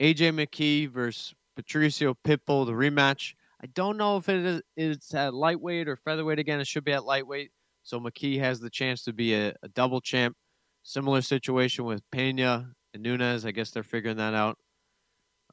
AJ 0.00 0.34
McKee 0.34 0.90
versus 0.90 1.34
Patricio 1.54 2.14
Pitbull, 2.24 2.66
the 2.66 2.72
rematch. 2.72 3.34
I 3.62 3.66
don't 3.68 3.96
know 3.96 4.18
if 4.18 4.28
it 4.28 4.44
is 4.44 4.62
it's 4.76 5.14
at 5.14 5.32
lightweight 5.32 5.88
or 5.88 5.96
featherweight 5.96 6.38
again. 6.38 6.60
It 6.60 6.66
should 6.66 6.84
be 6.84 6.92
at 6.92 7.04
lightweight. 7.04 7.50
So 7.82 7.98
McKee 7.98 8.38
has 8.40 8.60
the 8.60 8.68
chance 8.68 9.02
to 9.04 9.12
be 9.12 9.34
a, 9.34 9.54
a 9.62 9.68
double 9.68 10.00
champ. 10.00 10.36
Similar 10.82 11.22
situation 11.22 11.84
with 11.84 12.02
Pena 12.12 12.75
Nunez. 12.98 13.44
I 13.44 13.50
guess 13.50 13.70
they're 13.70 13.82
figuring 13.82 14.16
that 14.18 14.34
out. 14.34 14.58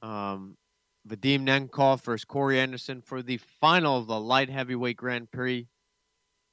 Um, 0.01 0.57
Vadim 1.07 1.41
Nemkov 1.41 2.01
versus 2.01 2.25
Corey 2.25 2.59
Anderson 2.59 3.01
for 3.01 3.21
the 3.21 3.37
final 3.37 3.97
of 3.97 4.07
the 4.07 4.19
light 4.19 4.49
heavyweight 4.49 4.97
Grand 4.97 5.31
Prix 5.31 5.67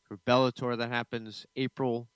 for 0.03 0.17
Bellator. 0.19 0.77
That 0.77 0.91
happens 0.91 1.47
April 1.57 2.09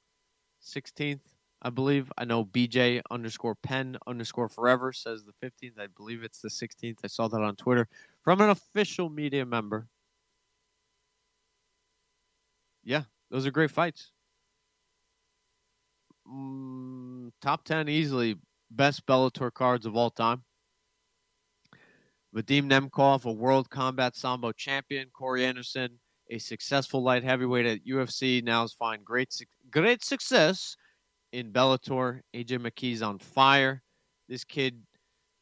16th, 0.63 1.21
I 1.63 1.71
believe. 1.71 2.11
I 2.19 2.25
know 2.25 2.45
BJ 2.45 3.03
underscore 3.11 3.55
pen 3.55 3.97
underscore 4.07 4.49
forever 4.49 4.93
says 4.93 5.25
the 5.25 5.47
15th. 5.47 5.79
I 5.79 5.87
believe 5.97 6.25
it's 6.25 6.41
the 6.41 6.49
16th. 6.49 6.99
I 7.05 7.07
saw 7.07 7.29
that 7.29 7.41
on 7.41 7.57
Twitter 7.57 7.89
from 8.23 8.41
an 8.41 8.51
official 8.51 9.09
media 9.11 9.47
member. 9.47 9.87
Yeah, 12.83 13.05
those 13.31 13.47
are 13.47 13.51
great 13.51 13.71
fights. 13.71 14.11
Mm, 16.29 17.31
top 17.41 17.65
10 17.65 17.89
easily 17.89 18.37
best 18.77 19.07
Bellator 19.07 19.53
cards 19.53 19.87
of 19.87 19.97
all 19.97 20.11
time. 20.11 20.43
Vadim 22.35 22.65
Nemkov, 22.65 23.25
a 23.25 23.33
world 23.33 23.71
combat 23.71 24.17
sambo 24.17 24.53
champion. 24.53 25.09
Corey 25.13 25.45
Anderson, 25.45 26.01
a 26.31 26.39
successful 26.39 27.03
light 27.03 27.23
heavyweight 27.23 27.67
at 27.67 27.87
UFC, 27.87 28.43
now 28.43 28.65
is 28.65 28.73
finding 28.73 29.05
great 29.05 29.33
great 29.71 30.03
success 30.05 30.77
in 31.33 31.53
Bellator. 31.53 32.21
AJ 32.35 32.59
McKee's 32.59 33.03
on 33.03 33.19
fire. 33.19 33.83
This 34.29 34.43
kid 34.45 34.83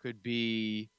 could 0.02 0.22
be 0.22 0.90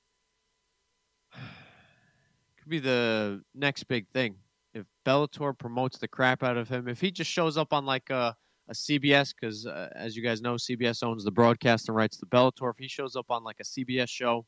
could 1.32 2.70
be 2.70 2.80
the 2.80 3.44
next 3.54 3.84
big 3.84 4.08
thing 4.10 4.38
if 4.74 4.86
Bellator 5.06 5.58
promotes 5.58 6.00
the 6.00 6.08
crap 6.08 6.42
out 6.42 6.58
of 6.58 6.70
him. 6.70 6.88
If 6.88 7.00
he 7.00 7.12
just 7.12 7.30
shows 7.30 7.58
up 7.58 7.72
on 7.72 7.86
like 7.86 8.10
a 8.10 8.36
CBS, 8.72 9.34
because 9.34 9.66
uh, 9.66 9.89
as 9.93 10.16
you 10.16 10.24
guys 10.24 10.41
know, 10.41 10.55
CBS 10.55 11.03
owns 11.03 11.24
the 11.24 11.32
broadcast 11.32 11.89
and 11.89 11.95
rights 11.95 12.18
to 12.18 12.26
Bellator. 12.26 12.72
If 12.72 12.78
he 12.78 12.88
shows 12.88 13.16
up 13.16 13.26
on 13.30 13.43
like 13.43 13.59
a 13.59 13.64
CBS 13.64 14.09
show, 14.09 14.45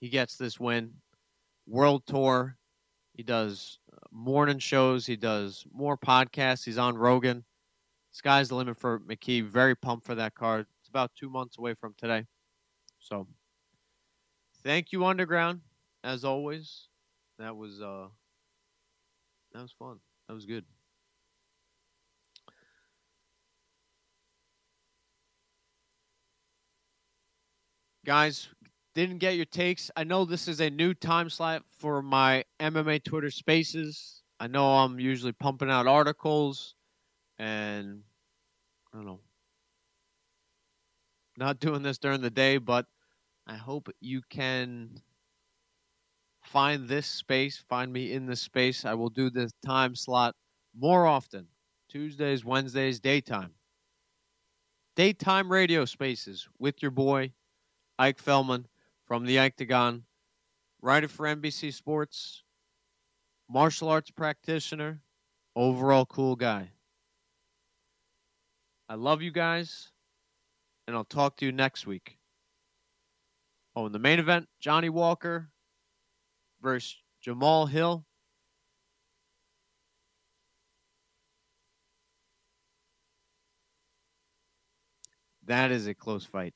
he 0.00 0.08
gets 0.08 0.36
this 0.36 0.60
win. 0.60 0.92
World 1.66 2.02
tour. 2.06 2.56
He 3.14 3.22
does 3.22 3.78
uh, 3.92 3.96
morning 4.10 4.58
shows. 4.58 5.06
He 5.06 5.16
does 5.16 5.64
more 5.72 5.96
podcasts. 5.96 6.64
He's 6.64 6.78
on 6.78 6.96
Rogan. 6.96 7.44
Sky's 8.10 8.50
the 8.50 8.56
limit 8.56 8.76
for 8.76 9.00
McKee. 9.00 9.44
Very 9.44 9.74
pumped 9.74 10.04
for 10.04 10.14
that 10.14 10.34
card. 10.34 10.66
It's 10.80 10.88
about 10.88 11.12
two 11.14 11.30
months 11.30 11.56
away 11.58 11.74
from 11.74 11.94
today. 11.96 12.26
So, 12.98 13.26
thank 14.62 14.92
you, 14.92 15.04
Underground. 15.04 15.60
As 16.04 16.24
always, 16.24 16.88
that 17.38 17.56
was 17.56 17.80
uh, 17.80 18.08
that 19.52 19.62
was 19.62 19.72
fun. 19.72 19.98
That 20.28 20.34
was 20.34 20.46
good. 20.46 20.64
Guys, 28.04 28.48
didn't 28.96 29.18
get 29.18 29.36
your 29.36 29.44
takes. 29.44 29.90
I 29.96 30.02
know 30.02 30.24
this 30.24 30.48
is 30.48 30.60
a 30.60 30.68
new 30.68 30.92
time 30.92 31.30
slot 31.30 31.62
for 31.78 32.02
my 32.02 32.44
MMA 32.58 33.04
Twitter 33.04 33.30
spaces. 33.30 34.22
I 34.40 34.48
know 34.48 34.66
I'm 34.66 34.98
usually 34.98 35.32
pumping 35.32 35.70
out 35.70 35.86
articles 35.86 36.74
and 37.38 38.00
I 38.92 38.96
don't 38.96 39.06
know. 39.06 39.20
Not 41.38 41.60
doing 41.60 41.82
this 41.82 41.98
during 41.98 42.20
the 42.20 42.30
day, 42.30 42.58
but 42.58 42.86
I 43.46 43.54
hope 43.54 43.88
you 44.00 44.20
can 44.28 45.00
find 46.42 46.88
this 46.88 47.06
space, 47.06 47.64
find 47.68 47.92
me 47.92 48.12
in 48.12 48.26
this 48.26 48.40
space. 48.40 48.84
I 48.84 48.94
will 48.94 49.10
do 49.10 49.30
this 49.30 49.52
time 49.64 49.94
slot 49.94 50.34
more 50.76 51.06
often. 51.06 51.46
Tuesdays, 51.88 52.44
Wednesdays, 52.44 52.98
daytime. 52.98 53.52
Daytime 54.96 55.50
radio 55.50 55.84
spaces 55.84 56.48
with 56.58 56.82
your 56.82 56.90
boy, 56.90 57.32
Ike 57.98 58.18
Feldman 58.18 58.66
from 59.06 59.26
the 59.26 59.38
Octagon, 59.38 60.04
writer 60.80 61.08
for 61.08 61.26
NBC 61.26 61.72
Sports, 61.72 62.42
martial 63.48 63.88
arts 63.88 64.10
practitioner, 64.10 65.00
overall 65.54 66.06
cool 66.06 66.36
guy. 66.36 66.70
I 68.88 68.94
love 68.94 69.22
you 69.22 69.30
guys, 69.30 69.90
and 70.86 70.96
I'll 70.96 71.04
talk 71.04 71.36
to 71.36 71.46
you 71.46 71.52
next 71.52 71.86
week. 71.86 72.18
Oh, 73.74 73.86
in 73.86 73.92
the 73.92 73.98
main 73.98 74.18
event, 74.18 74.48
Johnny 74.60 74.88
Walker 74.88 75.50
versus 76.60 76.96
Jamal 77.20 77.66
Hill. 77.66 78.04
That 85.44 85.70
is 85.70 85.86
a 85.86 85.94
close 85.94 86.24
fight. 86.24 86.54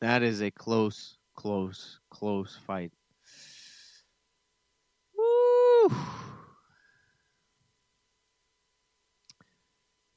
That 0.00 0.22
is 0.22 0.40
a 0.40 0.50
close, 0.50 1.18
close, 1.34 2.00
close 2.10 2.58
fight. 2.66 2.92
Woo! 5.16 5.94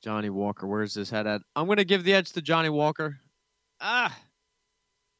Johnny 0.01 0.29
Walker, 0.29 0.67
where's 0.67 0.93
his 0.93 1.09
head 1.09 1.27
at? 1.27 1.41
I'm 1.55 1.67
to 1.77 1.85
give 1.85 2.03
the 2.03 2.13
edge 2.13 2.31
to 2.33 2.41
Johnny 2.41 2.69
Walker. 2.69 3.19
Ah! 3.79 4.17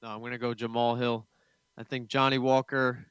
No, 0.02 0.10
I'm 0.10 0.22
to 0.32 0.38
go 0.38 0.54
Jamal 0.54 0.96
Hill. 0.96 1.28
I 1.78 1.84
think 1.84 2.08
Johnny 2.08 2.38
Walker 2.38 3.06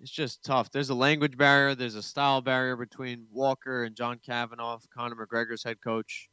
it's 0.00 0.10
just 0.10 0.42
tough. 0.42 0.70
There's 0.70 0.88
a 0.88 0.94
language 0.94 1.36
barrier, 1.36 1.74
there's 1.74 1.94
a 1.94 2.02
style 2.02 2.40
barrier 2.40 2.74
between 2.74 3.26
Walker 3.30 3.84
and 3.84 3.94
John 3.94 4.18
Kavanagh, 4.24 4.78
Conor 4.94 5.14
McGregor's 5.14 5.62
head 5.62 5.76
coach. 5.82 6.30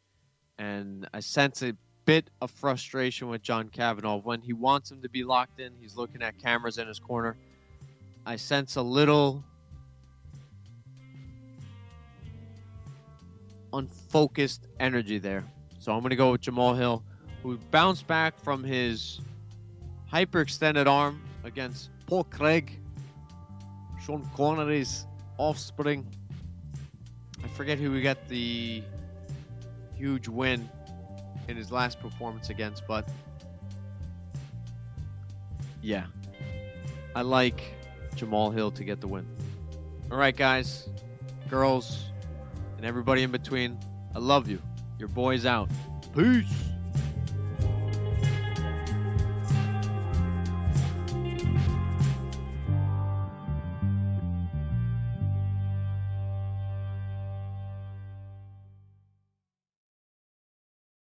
And 0.58 1.08
I 1.14 1.20
sense 1.20 1.62
a 1.62 1.74
bit 2.08 2.30
of 2.42 2.50
frustration 2.50 3.28
with 3.28 3.44
John 3.44 3.68
Kavanagh. 3.68 4.22
When 4.24 4.40
he 4.40 4.54
wants 4.54 4.90
him 4.90 5.02
to 5.02 5.10
be 5.10 5.26
locked 5.26 5.60
in, 5.60 5.74
he's 5.78 5.98
looking 5.98 6.24
at 6.24 6.42
cameras 6.42 6.78
in 6.78 6.88
his 6.88 7.00
corner. 7.00 7.36
I 8.26 8.38
sense 8.38 8.78
a 8.78 8.82
little 8.82 9.44
unfocused 13.74 14.68
energy 14.80 15.18
there. 15.18 15.44
So 15.80 15.92
I'm 15.92 16.00
going 16.00 16.12
to 16.12 16.16
go 16.16 16.32
with 16.32 16.40
Jamal 16.40 16.76
Hill, 16.76 17.04
who 17.44 17.58
bounced 17.72 18.08
back 18.08 18.40
from 18.40 18.64
his 18.64 19.20
hyperextended 20.12 20.88
arm 20.88 21.22
against 21.44 21.90
Paul 22.06 22.24
Craig, 22.24 22.80
Sean 24.02 24.26
Connery's 24.34 25.06
offspring. 25.38 26.08
I 27.44 27.50
forget 27.50 27.78
who 27.78 27.92
we 27.92 28.02
got 28.02 28.30
the 28.30 28.82
huge 29.98 30.30
win 30.30 30.70
in 31.48 31.56
his 31.58 31.72
last 31.72 32.00
performance 32.00 32.50
against, 32.50 32.86
but 32.88 33.10
yeah, 35.82 36.06
I 37.16 37.22
like 37.22 37.62
Jamal 38.16 38.52
Hill 38.52 38.72
to 38.72 38.84
get 38.84 39.00
the 39.02 39.08
win. 39.08 39.26
All 40.12 40.18
right, 40.18 40.36
guys, 40.36 40.90
girls, 41.50 42.06
and 42.78 42.86
everybody 42.86 43.24
in 43.24 43.32
between, 43.32 43.78
I 44.16 44.20
love 44.20 44.50
you. 44.50 44.62
Your 45.00 45.10
boy's 45.10 45.46
out. 45.46 45.70
Peace. 46.16 46.67